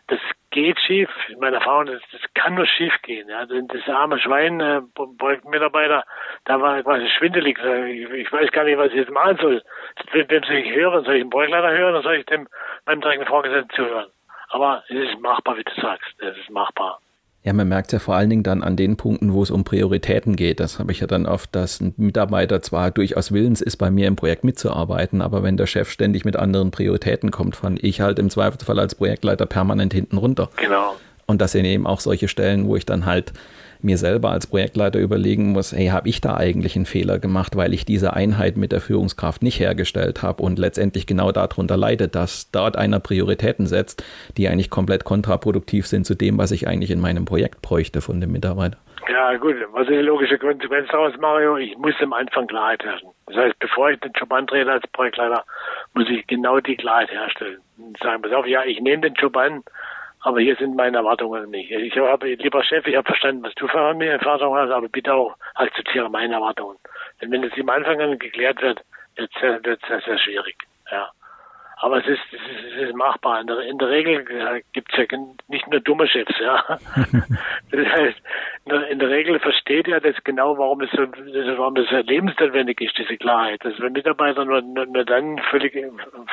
das 0.08 0.20
geht 0.52 0.80
schief. 0.80 1.10
In 1.30 1.40
meiner 1.40 1.58
Erfahrung, 1.58 1.88
das, 1.88 2.02
das 2.12 2.22
kann 2.34 2.56
nur 2.56 2.66
schief 2.66 2.94
gehen. 3.04 3.30
Ja. 3.30 3.46
Das 3.46 3.88
arme 3.88 4.20
Schwein, 4.20 4.60
äh, 4.60 4.82
Projektmitarbeiter, 5.18 6.04
da 6.46 6.62
war 6.62 6.82
quasi 6.84 7.08
schwindelig. 7.10 7.60
Ich, 7.60 8.10
ich, 8.10 8.32
weiß 8.32 8.52
gar 8.52 8.64
nicht, 8.64 8.78
was 8.78 8.90
ich 8.90 8.96
jetzt 8.96 9.12
machen 9.12 9.38
soll. 9.38 9.64
Wem 10.12 10.44
soll 10.44 10.56
ich 10.56 10.74
hören? 10.74 11.04
Soll 11.04 11.16
ich 11.16 11.24
den 11.24 11.30
Projektleiter 11.30 11.72
hören 11.72 11.94
oder 11.96 12.04
soll 12.04 12.16
ich 12.16 12.26
dem 12.26 12.48
meinem 12.86 13.02
direkten 13.02 13.26
Vorgesetzten 13.26 13.76
zuhören? 13.76 14.10
Aber 14.50 14.84
es 14.88 14.96
ist 14.96 15.20
machbar, 15.20 15.58
wie 15.58 15.64
du 15.64 15.82
sagst. 15.82 16.10
Es 16.20 16.38
ist 16.38 16.50
machbar. 16.50 17.00
Ja, 17.48 17.54
man 17.54 17.70
merkt 17.70 17.94
ja 17.94 18.00
vor 18.00 18.14
allen 18.14 18.30
Dingen 18.30 18.44
dann 18.44 18.62
an 18.62 18.76
den 18.76 18.98
Punkten, 18.98 19.32
wo 19.32 19.42
es 19.42 19.52
um 19.52 19.64
Prioritäten 19.64 20.36
geht. 20.36 20.60
Das 20.60 20.80
habe 20.80 20.92
ich 20.92 21.00
ja 21.00 21.08
dann 21.08 21.26
oft, 21.26 21.56
dass 21.56 21.80
ein 21.80 21.94
Mitarbeiter 21.96 22.62
zwar 22.62 22.92
durchaus 22.92 23.32
willens 23.32 23.62
ist, 23.62 23.78
bei 23.78 23.90
mir 23.90 24.10
im 24.10 24.18
Projekt 24.18 24.44
mitzuarbeiten, 24.44 25.22
aber 25.22 25.44
wenn 25.44 25.56
der 25.56 25.66
Chef 25.66 25.90
ständig 25.90 26.26
mit 26.26 26.36
anderen 26.36 26.72
Prioritäten 26.72 27.32
kommt, 27.32 27.56
fand 27.56 27.82
ich 27.82 28.02
halt 28.02 28.20
im 28.20 28.30
Zweifelsfall 28.30 28.78
als 28.80 28.96
Projektleiter 28.96 29.46
permanent 29.46 29.94
hinten 29.94 30.18
runter. 30.18 30.50
Genau. 30.58 30.98
Und 31.26 31.40
das 31.40 31.54
sind 31.54 31.64
eben 31.64 31.88
auch 31.88 32.02
solche 32.02 32.28
Stellen, 32.28 32.68
wo 32.68 32.76
ich 32.76 32.86
dann 32.86 33.06
halt 33.06 33.32
mir 33.82 33.98
selber 33.98 34.32
als 34.32 34.48
Projektleiter 34.48 35.00
überlegen 35.00 35.52
muss, 35.52 35.72
hey, 35.72 35.88
habe 35.88 36.10
ich 36.10 36.22
da 36.22 36.36
eigentlich 36.36 36.76
einen 36.76 36.86
Fehler 36.86 37.20
gemacht, 37.20 37.56
weil 37.56 37.74
ich 37.74 37.86
diese 37.86 38.14
Einheit 38.14 38.58
mit 38.58 38.72
der 38.72 38.82
Führungskraft 38.82 39.44
nicht 39.44 39.60
hergestellt 39.60 40.24
habe 40.24 40.44
und 40.44 40.60
letztendlich 40.60 41.06
genau 41.06 41.32
darunter 41.32 41.78
leidet, 41.78 42.16
dass 42.16 42.52
dort 42.52 42.76
einer 42.76 43.00
Prioritäten 43.00 43.68
setzt, 43.68 44.04
die 44.38 44.48
eigentlich 44.48 44.70
komplett 44.70 45.04
kontraproduktiv 45.04 45.88
sind 45.88 46.06
zu 46.06 46.16
dem, 46.16 46.38
was 46.38 46.52
ich 46.52 46.68
eigentlich 46.68 46.92
in 46.92 47.00
meinem 47.00 47.26
Projekt 47.26 47.62
bräuchte 47.62 48.02
von 48.02 48.22
dem 48.22 48.32
Mitarbeiter. 48.32 48.78
Ja, 49.10 49.36
gut. 49.38 49.56
Was 49.72 49.84
ist 49.84 49.92
die 49.92 49.96
logische 49.98 50.38
Konsequenz 50.38 50.90
daraus, 50.92 51.16
Mario? 51.18 51.58
Ich 51.58 51.78
muss 51.78 51.94
am 52.02 52.14
Anfang 52.14 52.48
Klarheit 52.48 52.84
herrschen. 52.84 53.10
Das 53.28 53.38
heißt, 53.38 53.60
bevor 53.60 53.90
ich 53.92 54.00
den 54.00 54.12
Job 54.14 54.32
antrete 54.34 54.72
als 54.72 54.86
Projektleiter, 54.88 55.46
muss 55.94 56.10
ich 56.10 56.28
genau 56.28 56.60
die 56.60 56.76
Klarheit 56.76 57.12
herstellen. 57.12 57.60
Und 57.78 57.98
sagen, 58.00 58.22
pass 58.22 58.34
auf, 58.34 58.46
ja, 58.48 58.64
ich 58.66 58.82
nehme 58.82 59.04
den 59.04 59.14
Job 59.14 59.38
an, 59.38 59.64
aber 60.22 60.40
hier 60.40 60.56
sind 60.56 60.76
meine 60.76 60.98
Erwartungen 60.98 61.50
nicht. 61.50 61.72
Ich 61.72 61.96
habe, 61.98 62.34
lieber 62.34 62.64
Chef, 62.64 62.86
ich 62.88 62.96
habe 62.96 63.06
verstanden, 63.06 63.44
was 63.44 63.54
du 63.56 63.68
für 63.68 63.94
mir 63.94 64.12
Erwartungen 64.12 64.58
hast, 64.58 64.72
aber 64.72 64.90
bitte 64.90 65.14
auch 65.14 65.36
akzeptiere 65.56 66.10
meine 66.10 66.36
Erwartungen. 66.36 66.78
Denn 67.22 67.32
wenn 67.32 67.42
das 67.42 67.56
im 67.56 67.70
Anfang 67.70 68.02
an 68.02 68.20
geklärt 68.20 68.62
wird, 68.62 68.84
wird 69.16 69.32
es 69.34 69.42
sehr, 69.42 69.60
sehr, 69.64 70.02
sehr 70.02 70.18
schwierig. 70.18 70.56
Ja. 70.92 71.10
Aber 71.80 72.00
es 72.00 72.08
ist, 72.08 72.20
es 72.32 72.42
ist, 72.42 72.76
es 72.76 72.90
ist 72.90 72.96
machbar. 72.96 73.42
In 73.42 73.48
der, 73.48 73.60
in 73.62 73.78
der 73.78 73.90
Regel 73.90 74.64
gibt 74.74 74.92
es 74.92 74.98
ja 74.98 75.18
nicht 75.48 75.68
nur 75.68 75.80
dumme 75.80 76.08
Chefs, 76.08 76.34
ja. 76.40 76.64
das 77.72 77.88
heißt, 77.88 78.18
in 78.90 79.00
der, 79.00 79.10
Regel 79.10 79.40
versteht 79.40 79.88
er 79.88 80.02
das 80.02 80.16
genau, 80.24 80.58
warum 80.58 80.82
es 80.82 80.90
so, 80.92 81.04
warum 81.58 81.76
es 81.76 81.92
lebensnotwendig 82.08 82.82
ist, 82.82 82.98
diese 82.98 83.18
Klarheit. 83.18 83.64
Dass 83.64 83.80
wir 83.80 83.92
Mitarbeiter 83.92 84.44
nur, 84.44 84.62
nur, 84.62 84.88
nur 84.88 85.06
dann 85.06 85.38
völlig 85.52 85.78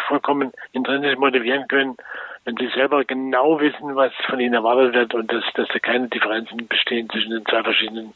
vollkommen 0.08 0.52
intrinsisch 0.72 1.16
motivieren 1.18 1.68
können, 1.68 1.96
wenn 2.44 2.56
sie 2.56 2.68
selber 2.74 3.04
genau 3.04 3.60
wissen, 3.60 3.94
was 3.96 4.12
von 4.26 4.40
ihnen 4.40 4.54
erwartet 4.54 4.94
wird 4.94 5.14
und 5.14 5.30
dass, 5.30 5.44
dass 5.54 5.68
da 5.68 5.78
keine 5.78 6.08
Differenzen 6.08 6.66
bestehen 6.68 7.08
zwischen 7.10 7.32
den 7.32 7.44
zwei 7.44 7.62
verschiedenen 7.62 8.14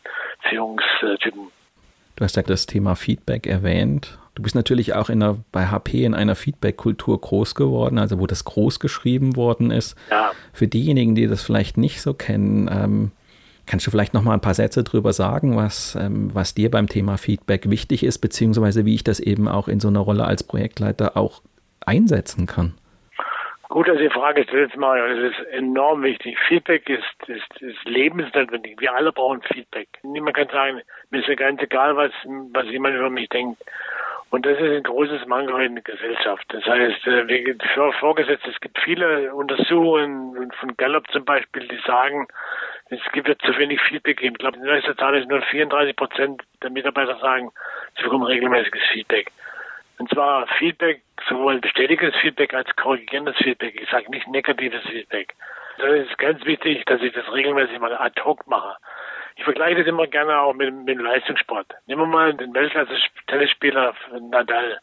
Führungstypen. 0.48 1.50
Du 2.16 2.24
hast 2.24 2.36
ja 2.36 2.42
das 2.42 2.66
Thema 2.66 2.96
Feedback 2.96 3.46
erwähnt. 3.46 4.18
Du 4.38 4.42
bist 4.42 4.55
natürlich 4.55 4.94
auch 4.94 5.11
in 5.11 5.18
der, 5.18 5.37
bei 5.51 5.66
HP 5.66 6.05
in 6.05 6.14
einer 6.14 6.37
Feedback-Kultur 6.37 7.20
groß 7.20 7.57
geworden, 7.57 7.98
also 7.98 8.20
wo 8.20 8.27
das 8.29 8.44
groß 8.44 8.79
geschrieben 8.79 9.35
worden 9.35 9.72
ist. 9.72 9.96
Ja. 10.12 10.31
Für 10.53 10.68
diejenigen, 10.68 11.16
die 11.16 11.27
das 11.27 11.42
vielleicht 11.42 11.77
nicht 11.77 12.01
so 12.01 12.14
kennen, 12.14 12.70
ähm, 12.72 13.11
kannst 13.66 13.85
du 13.85 13.90
vielleicht 13.90 14.14
noch 14.14 14.22
mal 14.22 14.35
ein 14.35 14.40
paar 14.40 14.55
Sätze 14.55 14.85
drüber 14.85 15.12
sagen, 15.12 15.57
was, 15.57 15.96
ähm, 15.96 16.33
was 16.33 16.55
dir 16.55 16.70
beim 16.70 16.88
Thema 16.88 17.16
Feedback 17.18 17.68
wichtig 17.68 18.05
ist, 18.05 18.18
beziehungsweise 18.18 18.85
wie 18.85 18.94
ich 18.94 19.03
das 19.03 19.18
eben 19.18 19.48
auch 19.48 19.66
in 19.66 19.81
so 19.81 19.88
einer 19.88 19.98
Rolle 19.98 20.24
als 20.24 20.44
Projektleiter 20.44 21.16
auch 21.16 21.42
einsetzen 21.85 22.46
kann? 22.46 22.74
Gut, 23.68 23.88
dass 23.88 23.98
ihr 23.98 24.12
Frage 24.12 24.44
stellt, 24.44 24.77
Mario. 24.77 25.05
Es 25.07 25.33
ist 25.33 25.46
enorm 25.48 26.05
wichtig. 26.05 26.38
Feedback 26.46 26.88
ist, 26.88 27.03
ist, 27.27 27.61
ist 27.61 27.85
lebensnotwendig. 27.88 28.77
Wir 28.79 28.94
alle 28.94 29.11
brauchen 29.11 29.42
Feedback. 29.42 29.88
Niemand 30.05 30.37
kann 30.37 30.48
sagen, 30.48 30.81
mir 31.11 31.20
ist 31.22 31.29
ja 31.29 31.35
ganz 31.35 31.61
egal, 31.61 31.96
was, 31.96 32.12
was 32.53 32.66
jemand 32.66 32.94
über 32.94 33.11
mich 33.11 33.29
denkt. 33.31 33.61
Und 34.30 34.44
das 34.44 34.58
ist 34.58 34.70
ein 34.70 34.82
großes 34.82 35.26
Mangel 35.26 35.64
in 35.64 35.74
der 35.76 35.84
Gesellschaft. 35.84 36.44
Das 36.50 36.64
heißt, 36.64 37.06
äh, 37.06 37.28
wir 37.28 37.92
Vorgesetzte, 37.94 38.50
es 38.50 38.60
gibt 38.60 38.78
viele 38.78 39.34
Untersuchungen 39.34 40.52
von 40.52 40.76
Gallup 40.76 41.10
zum 41.10 41.24
Beispiel, 41.24 41.66
die 41.66 41.80
sagen, 41.86 42.28
es 42.90 43.00
gibt 43.12 43.28
zu 43.42 43.56
wenig 43.56 43.80
Feedback. 43.80 44.22
Ich 44.22 44.34
glaube, 44.34 44.58
die 44.58 44.64
neueste 44.64 44.96
Zahl 44.96 45.16
ist 45.16 45.28
nur 45.28 45.40
34 45.40 45.96
Prozent 45.96 46.42
der 46.62 46.70
Mitarbeiter 46.70 47.18
sagen, 47.20 47.50
sie 47.96 48.02
bekommen 48.02 48.24
regelmäßiges 48.24 48.82
Feedback. 48.92 49.32
Und 49.98 50.10
zwar 50.10 50.46
Feedback, 50.58 51.02
sowohl 51.28 51.60
bestätigendes 51.60 52.16
Feedback 52.20 52.54
als 52.54 52.74
korrigierendes 52.76 53.36
Feedback. 53.38 53.80
Ich 53.80 53.90
sage 53.90 54.10
nicht 54.10 54.28
negatives 54.28 54.82
Feedback. 54.82 55.34
Das 55.78 55.90
ist 55.90 56.18
ganz 56.18 56.44
wichtig, 56.44 56.84
dass 56.86 57.00
ich 57.02 57.12
das 57.12 57.32
regelmäßig 57.32 57.78
mal 57.78 57.96
ad 57.96 58.20
hoc 58.22 58.46
mache. 58.46 58.76
Ich 59.38 59.44
vergleiche 59.44 59.77
das 59.77 59.87
immer 59.87 60.09
gerne 60.09 60.40
auch 60.40 60.53
mit, 60.53 60.74
mit 60.74 60.88
dem 60.88 60.98
Leistungssport. 60.98 61.72
Nehmen 61.87 62.03
wir 62.03 62.07
mal 62.07 62.35
den 62.35 62.53
Weltklasse-Tennisspieler 62.53 63.94
Nadal. 64.20 64.81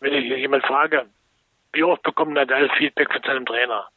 Wenn 0.00 0.12
ich 0.12 0.24
jemand 0.24 0.66
frage, 0.66 1.06
wie 1.72 1.82
oft 1.82 2.02
bekommt 2.02 2.34
Nadal 2.34 2.68
Feedback 2.76 3.10
von 3.10 3.22
seinem 3.22 3.46
Trainer? 3.46 3.88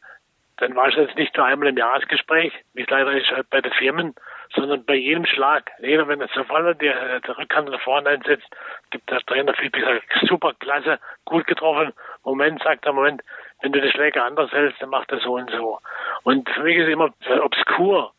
Dann 0.56 0.74
war 0.74 0.88
es 0.88 0.96
jetzt 0.96 1.18
nicht 1.18 1.36
nur 1.36 1.46
einmal 1.46 1.68
im 1.68 1.78
Jahresgespräch, 1.78 2.54
wie 2.74 2.84
es 2.84 2.90
leider 2.90 3.12
ist 3.12 3.30
halt 3.30 3.50
bei 3.50 3.60
den 3.60 3.74
Firmen, 3.74 4.16
sondern 4.56 4.86
bei 4.86 4.96
jedem 4.96 5.26
Schlag. 5.26 5.70
Jeder, 5.80 6.08
wenn 6.08 6.22
er 6.22 6.30
sofort 6.30 6.82
der, 6.82 7.20
der 7.20 7.38
Rückhand 7.38 7.70
nach 7.70 7.82
vorne 7.82 8.08
einsetzt, 8.08 8.48
gibt 8.92 9.10
der 9.12 9.20
Trainer 9.20 9.54
Feedback, 9.54 9.84
sagt, 9.84 10.30
super, 10.30 10.54
klasse, 10.60 11.00
gut 11.26 11.46
getroffen. 11.46 11.92
Moment, 12.24 12.64
sagt 12.64 12.86
er, 12.86 12.94
Moment, 12.94 13.22
wenn 13.62 13.74
du 13.74 13.82
die 13.82 13.92
Schläge 13.92 14.24
anders 14.24 14.52
hältst, 14.54 14.82
dann 14.82 14.92
macht 14.92 15.12
er 15.12 15.20
so 15.20 15.36
und 15.36 15.52
so. 15.52 15.80
Und 16.24 16.50
für 16.50 16.64
mich 16.64 16.78
ist 16.78 16.88
immer 16.88 17.14
obskur, 17.42 18.14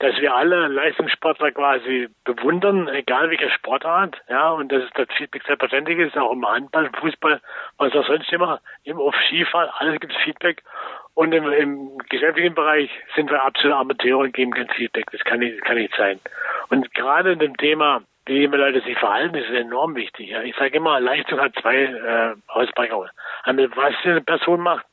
dass 0.00 0.16
wir 0.20 0.34
alle 0.34 0.68
Leistungssportler 0.68 1.50
quasi 1.50 2.08
bewundern, 2.24 2.88
egal 2.88 3.30
welche 3.30 3.50
Sportart, 3.50 4.16
ja, 4.28 4.50
und 4.50 4.70
dass 4.70 4.84
das 4.94 5.08
Feedback 5.16 5.42
selbstverständlich 5.44 5.98
ist, 5.98 6.16
auch 6.16 6.32
im 6.32 6.46
Handball, 6.46 6.86
im 6.86 6.94
Fußball, 6.94 7.40
was 7.78 7.94
auch 7.94 8.06
sonst 8.06 8.32
immer, 8.32 8.60
im 8.84 8.98
auf 8.98 9.14
Skifahren, 9.26 9.70
alles 9.78 9.98
gibt 10.00 10.14
Feedback. 10.24 10.62
Und 11.14 11.32
im, 11.32 11.50
im 11.52 11.98
geschäftlichen 12.08 12.54
Bereich 12.54 12.90
sind 13.16 13.28
wir 13.28 13.44
absolute 13.44 13.76
Amateure 13.76 14.18
und 14.18 14.32
geben 14.32 14.52
kein 14.52 14.68
Feedback. 14.68 15.10
Das 15.10 15.24
kann 15.24 15.40
nicht, 15.40 15.60
kann 15.62 15.76
nicht 15.76 15.92
sein. 15.96 16.20
Und 16.68 16.94
gerade 16.94 17.32
in 17.32 17.40
dem 17.40 17.56
Thema, 17.56 18.02
wie 18.26 18.46
die 18.46 18.56
Leute 18.56 18.82
sich 18.82 18.96
verhalten, 18.96 19.34
ist 19.34 19.50
enorm 19.50 19.96
wichtig. 19.96 20.28
Ja. 20.28 20.42
Ich 20.42 20.54
sage 20.54 20.76
immer, 20.76 21.00
Leistung 21.00 21.40
hat 21.40 21.56
zwei 21.60 21.76
äh, 21.76 22.34
Ausprägungen. 22.46 23.10
Einmal, 23.42 23.68
was 23.74 23.94
eine 24.04 24.20
Person 24.20 24.60
macht 24.60 24.86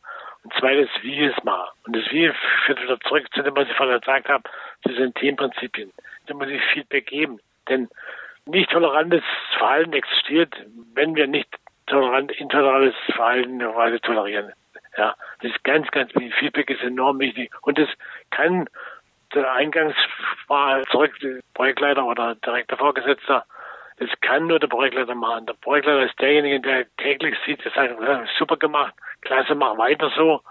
und 0.44 0.54
zweites, 0.56 0.90
wie 1.02 1.26
es 1.26 1.44
macht. 1.44 1.74
Und 1.86 1.96
das 1.96 2.10
Wie 2.12 2.32
führt 2.66 2.82
wieder 2.82 3.00
zurück 3.02 3.28
zu 3.32 3.44
dem, 3.44 3.56
was 3.56 3.68
ich 3.68 3.76
vorhin 3.76 4.00
gesagt 4.00 4.28
habe, 4.28 4.50
zu 4.84 4.90
den 4.94 5.14
Themenprinzipien. 5.14 5.92
Da 6.28 6.34
muss 6.34 6.48
ich 6.48 6.62
Feedback 6.74 7.08
geben. 7.08 7.40
Denn 7.70 7.90
nicht 8.46 8.70
tolerantes 8.70 9.24
Verhalten 9.58 9.94
existiert, 9.94 10.54
wenn 10.94 11.16
wir 11.16 11.28
nicht 11.28 11.50
tolerant, 11.88 12.32
intolerantes 12.32 12.96
Verhalten 13.14 13.60
quasi 13.60 14.00
tolerieren. 14.00 14.52
Ja, 14.98 15.16
das 15.42 15.52
ist 15.52 15.64
ganz, 15.64 15.90
ganz 15.92 16.14
wichtig. 16.16 16.36
Feedback 16.36 16.70
ist 16.70 16.82
enorm 16.82 17.20
wichtig. 17.20 17.52
Und 17.62 17.78
das 17.78 17.90
kann 18.30 18.70
der 19.34 19.52
Eingangswahl 19.52 20.86
zurück, 20.86 21.14
Projektleiter 21.54 22.06
oder 22.06 22.36
direkter 22.36 22.78
Vorgesetzter, 22.78 23.46
das 23.98 24.10
kann 24.22 24.48
nur 24.48 24.60
der 24.60 24.68
Projektleiter 24.68 25.16
machen. 25.16 25.46
Der 25.46 25.54
Projektleiter 25.54 26.06
ist 26.06 26.20
derjenige, 26.20 26.60
der 26.60 26.86
täglich 26.98 27.36
sieht, 27.46 27.64
der 27.64 27.72
sagt, 27.72 27.98
super 28.38 28.58
gemacht, 28.58 28.94
klasse, 29.22 29.56
mach 29.56 29.78
weiter 29.78 30.12
so. 30.16 30.42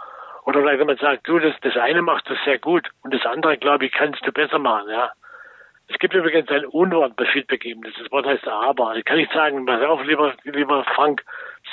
Oder 0.44 0.60
vielleicht 0.60 0.80
wenn 0.80 0.86
man 0.86 0.96
sagt, 0.98 1.26
du, 1.26 1.38
das, 1.38 1.54
das 1.62 1.76
eine 1.76 2.02
machst 2.02 2.28
du 2.28 2.34
sehr 2.44 2.58
gut 2.58 2.90
und 3.02 3.14
das 3.14 3.24
andere, 3.24 3.56
glaube 3.56 3.86
ich, 3.86 3.92
kannst 3.92 4.26
du 4.26 4.32
besser 4.32 4.58
machen, 4.58 4.90
ja. 4.90 5.12
Es 5.88 5.98
gibt 5.98 6.14
übrigens 6.14 6.50
ein 6.50 6.64
Unwort 6.64 7.14
bei 7.16 7.26
Feedback 7.26 7.60
geben. 7.60 7.82
Das 7.82 8.10
Wort 8.10 8.24
heißt 8.24 8.48
aber. 8.48 8.96
Ich 8.96 9.04
kann 9.04 9.18
nicht 9.18 9.32
sagen, 9.32 9.66
pass 9.66 9.82
auf, 9.82 10.02
lieber, 10.04 10.34
lieber 10.44 10.82
Frank, 10.84 11.22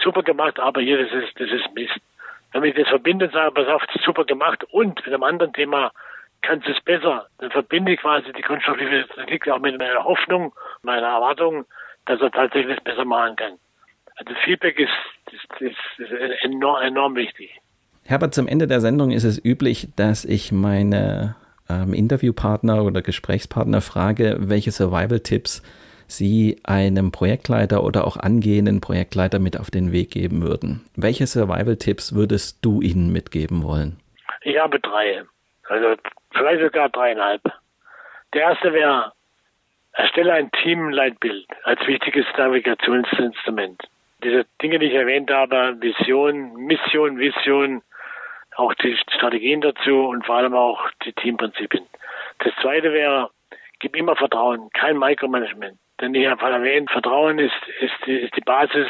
super 0.04 0.22
gemacht, 0.22 0.60
aber 0.60 0.82
hier, 0.82 1.02
das 1.04 1.24
ist, 1.24 1.40
das 1.40 1.50
ist 1.50 1.74
Mist. 1.74 1.98
Wenn 2.52 2.66
ich 2.66 2.76
das 2.76 2.90
verbinde 2.90 3.26
und 3.26 3.34
sage, 3.34 3.52
pass 3.52 3.68
auf, 3.68 3.84
super 4.04 4.26
gemacht 4.26 4.66
und 4.72 4.98
mit 4.98 5.08
einem 5.08 5.24
anderen 5.24 5.54
Thema 5.54 5.92
kannst 6.42 6.68
du 6.68 6.72
es 6.72 6.82
besser, 6.82 7.28
dann 7.38 7.52
verbinde 7.52 7.94
ich 7.94 8.02
quasi 8.02 8.34
die 8.34 8.42
konstruktive 8.42 9.06
Kritik 9.06 9.48
auch 9.48 9.60
mit 9.60 9.78
meiner 9.78 10.04
Hoffnung, 10.04 10.54
meiner 10.82 11.08
Erwartung, 11.08 11.66
dass 12.06 12.20
er 12.20 12.32
tatsächlich 12.32 12.78
es 12.78 12.84
besser 12.84 13.06
machen 13.06 13.36
kann. 13.38 13.60
Also 14.18 14.34
Feedback 14.44 14.78
ist, 14.78 14.92
ist, 15.32 15.62
ist, 15.62 16.00
ist 16.00 16.44
enorm, 16.44 16.82
enorm 16.82 17.16
wichtig. 17.16 17.61
Herbert, 18.12 18.36
zum 18.36 18.46
Ende 18.46 18.68
der 18.68 18.82
Sendung 18.82 19.12
ist 19.12 19.24
es 19.24 19.42
üblich, 19.42 19.88
dass 19.96 20.26
ich 20.26 20.52
meine 20.52 21.38
ähm, 21.70 21.94
Interviewpartner 21.94 22.84
oder 22.84 23.02
Gesprächspartner 23.02 23.80
frage, 23.80 24.36
welche 24.38 24.72
Survival-Tipps 24.72 25.64
Sie 26.08 26.60
einem 26.66 27.14
Projektleiter 27.14 27.86
oder 27.86 28.06
auch 28.06 28.18
angehenden 28.18 28.82
Projektleiter 28.82 29.40
mit 29.40 29.58
auf 29.58 29.72
den 29.72 29.94
Weg 29.94 30.12
geben 30.12 30.42
würden. 30.42 30.82
Welche 30.98 31.26
Survival-Tipps 31.26 32.14
würdest 32.14 32.58
du 32.66 32.82
ihnen 32.82 33.14
mitgeben 33.14 33.64
wollen? 33.64 33.98
Ich 34.42 34.58
habe 34.60 34.82
drei, 34.82 35.24
also 35.70 35.96
vielleicht 36.34 36.64
sogar 36.64 36.90
dreieinhalb. 36.90 37.42
Der 38.34 38.42
erste 38.42 38.74
wäre, 38.74 39.14
erstelle 39.94 40.34
ein 40.34 40.52
Teamleitbild 40.52 41.48
als 41.64 41.80
wichtiges 41.88 42.26
Navigationsinstrument. 42.38 43.82
Diese 44.22 44.46
Dinge, 44.62 44.80
die 44.80 44.88
ich 44.88 44.96
erwähnt 44.96 45.32
habe, 45.32 45.78
Vision, 45.80 46.58
Mission, 46.58 47.18
Vision, 47.18 47.82
auch 48.62 48.74
die 48.76 48.96
Strategien 48.96 49.62
dazu 49.62 50.08
und 50.08 50.26
vor 50.26 50.36
allem 50.36 50.54
auch 50.54 50.90
die 51.04 51.14
Teamprinzipien. 51.14 51.86
Das 52.40 52.54
zweite 52.62 52.94
wäre, 52.94 53.30
gib 53.80 53.96
immer 53.96 54.16
Vertrauen, 54.16 54.70
kein 54.74 54.98
Micromanagement. 54.98 55.78
Denn 56.00 56.16
ich 56.16 56.28
habe 56.28 56.46
erwähnt, 56.46 56.90
Vertrauen 56.90 57.40
ist, 57.40 57.68
ist, 57.80 57.94
die, 58.06 58.18
ist 58.18 58.36
die 58.36 58.42
Basis 58.42 58.88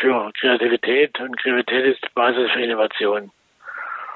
für 0.00 0.30
Kreativität 0.38 1.18
und 1.20 1.36
Kreativität 1.36 1.84
ist 1.86 2.04
die 2.04 2.14
Basis 2.14 2.50
für 2.50 2.60
Innovation. 2.60 3.30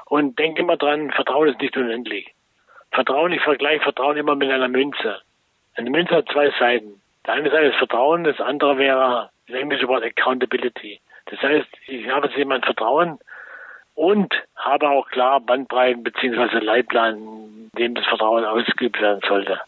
Und 0.05 0.37
denk 0.37 0.59
immer 0.59 0.77
dran, 0.77 1.11
Vertrauen 1.11 1.49
ist 1.49 1.61
nicht 1.61 1.75
unendlich. 1.75 2.33
Vertrauen, 2.91 3.31
ich 3.31 3.41
vergleiche 3.41 3.83
Vertrauen 3.83 4.17
immer 4.17 4.35
mit 4.35 4.49
einer 4.49 4.67
Münze. 4.67 5.21
Eine 5.75 5.89
Münze 5.89 6.15
hat 6.15 6.29
zwei 6.29 6.51
Seiten. 6.59 7.01
Die 7.25 7.29
eine 7.29 7.49
Seite 7.49 7.67
ist 7.67 7.77
Vertrauen, 7.77 8.23
das 8.23 8.39
andere 8.41 8.77
wäre 8.77 9.29
das 9.47 9.55
englische 9.55 9.87
Wort 9.87 10.03
Accountability. 10.03 10.99
Das 11.27 11.41
heißt, 11.41 11.67
ich 11.87 12.09
habe 12.09 12.27
jetzt 12.27 12.37
jemand 12.37 12.65
Vertrauen 12.65 13.19
und 14.01 14.33
habe 14.55 14.89
auch 14.89 15.07
klar 15.09 15.39
Bandbreiten 15.39 16.01
bzw. 16.01 16.57
Leitplan, 16.57 17.69
dem 17.77 17.93
das 17.93 18.07
Vertrauen 18.07 18.43
ausgeübt 18.43 18.99
werden 18.99 19.21
sollte. 19.27 19.61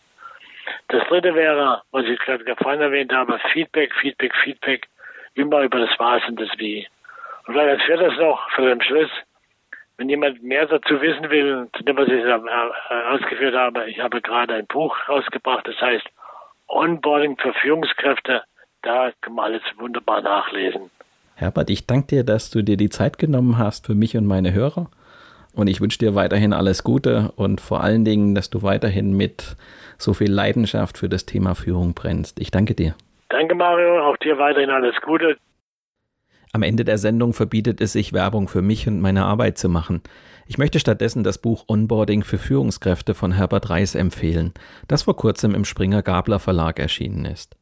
Das 0.87 1.07
dritte 1.07 1.35
wäre, 1.35 1.83
was 1.91 2.05
ich 2.05 2.17
gerade 2.17 2.55
vorhin 2.55 2.81
erwähnt 2.81 3.13
habe, 3.13 3.37
Feedback, 3.51 3.93
Feedback, 3.93 4.33
Feedback, 4.43 4.87
immer 5.35 5.61
über 5.61 5.81
das 5.81 5.91
Was 5.99 6.27
und 6.27 6.41
das 6.41 6.49
Wie. 6.57 6.87
Und 7.45 7.53
vielleicht 7.53 7.69
als 7.69 7.83
viertes 7.83 8.17
noch, 8.17 8.49
für 8.55 8.63
den 8.63 8.81
Schluss, 8.81 9.11
wenn 9.97 10.09
jemand 10.09 10.41
mehr 10.41 10.65
dazu 10.65 10.99
wissen 10.99 11.29
will, 11.29 11.69
zu 11.77 11.83
dem, 11.83 11.95
was 11.95 12.07
ich 12.07 12.23
äh, 12.23 13.03
ausgeführt 13.13 13.55
habe, 13.55 13.87
ich 13.87 13.99
habe 13.99 14.19
gerade 14.19 14.55
ein 14.55 14.65
Buch 14.65 14.97
rausgebracht, 15.07 15.67
das 15.67 15.79
heißt 15.79 16.07
Onboarding 16.67 17.37
für 17.37 17.53
Führungskräfte. 17.53 18.41
Da 18.81 19.11
kann 19.21 19.35
man 19.35 19.45
alles 19.45 19.61
wunderbar 19.77 20.21
nachlesen. 20.21 20.89
Herbert, 21.43 21.69
ich 21.69 21.85
danke 21.85 22.07
dir, 22.07 22.23
dass 22.23 22.51
du 22.51 22.63
dir 22.63 22.77
die 22.77 22.87
Zeit 22.87 23.17
genommen 23.17 23.57
hast 23.57 23.87
für 23.87 23.95
mich 23.95 24.15
und 24.15 24.25
meine 24.25 24.53
Hörer. 24.53 24.89
Und 25.51 25.67
ich 25.67 25.81
wünsche 25.81 25.99
dir 25.99 26.15
weiterhin 26.15 26.53
alles 26.53 26.85
Gute 26.85 27.33
und 27.35 27.59
vor 27.59 27.83
allen 27.83 28.05
Dingen, 28.05 28.33
dass 28.33 28.49
du 28.49 28.63
weiterhin 28.63 29.11
mit 29.11 29.57
so 29.97 30.13
viel 30.13 30.31
Leidenschaft 30.31 30.97
für 30.97 31.09
das 31.09 31.25
Thema 31.25 31.53
Führung 31.53 31.95
brennst. 31.95 32.39
Ich 32.39 32.49
danke 32.49 32.75
dir. 32.75 32.95
Danke, 33.27 33.55
Mario. 33.55 34.07
Auch 34.07 34.15
dir 34.15 34.37
weiterhin 34.37 34.69
alles 34.69 34.95
Gute. 35.01 35.35
Am 36.53 36.63
Ende 36.63 36.85
der 36.85 36.97
Sendung 36.97 37.33
verbietet 37.33 37.81
es 37.81 37.91
sich, 37.91 38.13
Werbung 38.13 38.47
für 38.47 38.61
mich 38.61 38.87
und 38.87 39.01
meine 39.01 39.25
Arbeit 39.25 39.57
zu 39.57 39.67
machen. 39.67 40.01
Ich 40.47 40.57
möchte 40.57 40.79
stattdessen 40.79 41.25
das 41.25 41.39
Buch 41.39 41.65
Onboarding 41.67 42.23
für 42.23 42.37
Führungskräfte 42.37 43.15
von 43.15 43.33
Herbert 43.33 43.69
Reis 43.69 43.95
empfehlen, 43.95 44.53
das 44.87 45.03
vor 45.03 45.17
kurzem 45.17 45.55
im 45.55 45.65
Springer 45.65 46.03
Gabler 46.03 46.39
Verlag 46.39 46.79
erschienen 46.79 47.25
ist. 47.25 47.57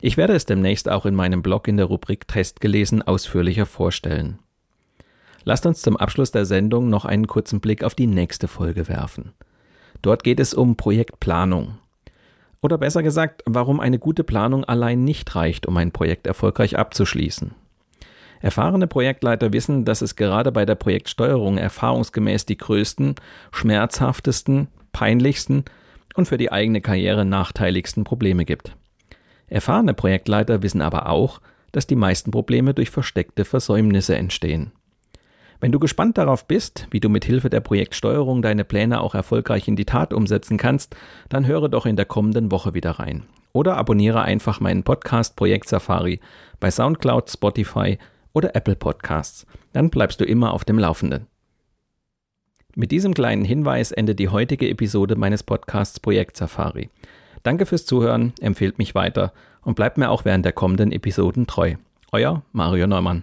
Ich 0.00 0.16
werde 0.16 0.34
es 0.34 0.46
demnächst 0.46 0.88
auch 0.88 1.06
in 1.06 1.14
meinem 1.14 1.42
Blog 1.42 1.66
in 1.66 1.76
der 1.76 1.86
Rubrik 1.86 2.28
Test 2.28 2.60
gelesen 2.60 3.02
ausführlicher 3.02 3.66
vorstellen. 3.66 4.38
Lasst 5.42 5.66
uns 5.66 5.82
zum 5.82 5.96
Abschluss 5.96 6.30
der 6.30 6.44
Sendung 6.44 6.88
noch 6.88 7.04
einen 7.04 7.26
kurzen 7.26 7.60
Blick 7.60 7.82
auf 7.82 7.96
die 7.96 8.06
nächste 8.06 8.46
Folge 8.46 8.86
werfen. 8.86 9.32
Dort 10.02 10.22
geht 10.22 10.38
es 10.38 10.54
um 10.54 10.76
Projektplanung. 10.76 11.78
Oder 12.60 12.78
besser 12.78 13.02
gesagt, 13.02 13.42
warum 13.46 13.80
eine 13.80 13.98
gute 13.98 14.22
Planung 14.24 14.64
allein 14.64 15.02
nicht 15.02 15.34
reicht, 15.34 15.66
um 15.66 15.76
ein 15.76 15.90
Projekt 15.90 16.26
erfolgreich 16.26 16.78
abzuschließen. 16.78 17.54
Erfahrene 18.40 18.86
Projektleiter 18.86 19.52
wissen, 19.52 19.84
dass 19.84 20.00
es 20.00 20.14
gerade 20.14 20.52
bei 20.52 20.64
der 20.64 20.76
Projektsteuerung 20.76 21.58
erfahrungsgemäß 21.58 22.46
die 22.46 22.58
größten, 22.58 23.16
schmerzhaftesten, 23.50 24.68
peinlichsten 24.92 25.64
und 26.14 26.26
für 26.26 26.38
die 26.38 26.52
eigene 26.52 26.80
Karriere 26.80 27.24
nachteiligsten 27.24 28.04
Probleme 28.04 28.44
gibt. 28.44 28.76
Erfahrene 29.48 29.94
Projektleiter 29.94 30.62
wissen 30.62 30.82
aber 30.82 31.08
auch, 31.08 31.40
dass 31.72 31.86
die 31.86 31.96
meisten 31.96 32.30
Probleme 32.30 32.74
durch 32.74 32.90
versteckte 32.90 33.44
Versäumnisse 33.44 34.16
entstehen. 34.16 34.72
Wenn 35.60 35.72
du 35.72 35.80
gespannt 35.80 36.18
darauf 36.18 36.46
bist, 36.46 36.86
wie 36.90 37.00
du 37.00 37.08
mit 37.08 37.24
Hilfe 37.24 37.50
der 37.50 37.60
Projektsteuerung 37.60 38.42
deine 38.42 38.64
Pläne 38.64 39.00
auch 39.00 39.14
erfolgreich 39.14 39.66
in 39.66 39.74
die 39.74 39.84
Tat 39.84 40.12
umsetzen 40.12 40.56
kannst, 40.56 40.94
dann 41.28 41.46
höre 41.46 41.68
doch 41.68 41.84
in 41.84 41.96
der 41.96 42.04
kommenden 42.04 42.52
Woche 42.52 42.74
wieder 42.74 42.92
rein. 42.92 43.24
Oder 43.52 43.76
abonniere 43.76 44.22
einfach 44.22 44.60
meinen 44.60 44.84
Podcast 44.84 45.34
Projekt 45.34 45.68
Safari 45.68 46.20
bei 46.60 46.70
SoundCloud, 46.70 47.28
Spotify 47.28 47.98
oder 48.32 48.54
Apple 48.54 48.76
Podcasts. 48.76 49.46
Dann 49.72 49.90
bleibst 49.90 50.20
du 50.20 50.24
immer 50.24 50.52
auf 50.52 50.64
dem 50.64 50.78
Laufenden. 50.78 51.26
Mit 52.76 52.92
diesem 52.92 53.14
kleinen 53.14 53.44
Hinweis 53.44 53.90
endet 53.90 54.20
die 54.20 54.28
heutige 54.28 54.68
Episode 54.68 55.16
meines 55.16 55.42
Podcasts 55.42 55.98
Projekt 55.98 56.36
Safari. 56.36 56.90
Danke 57.42 57.66
fürs 57.66 57.86
Zuhören, 57.86 58.32
empfehlt 58.40 58.78
mich 58.78 58.94
weiter 58.94 59.32
und 59.62 59.74
bleibt 59.74 59.98
mir 59.98 60.10
auch 60.10 60.24
während 60.24 60.44
der 60.44 60.52
kommenden 60.52 60.92
Episoden 60.92 61.46
treu. 61.46 61.74
Euer 62.12 62.42
Mario 62.52 62.86
Neumann. 62.86 63.22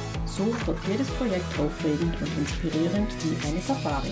So 0.37 0.45
wird 0.65 0.77
jedes 0.87 1.09
Projekt 1.09 1.59
aufregend 1.59 2.15
und 2.21 2.37
inspirierend 2.37 3.11
wie 3.21 3.47
eine 3.47 3.59
Safari. 3.59 4.11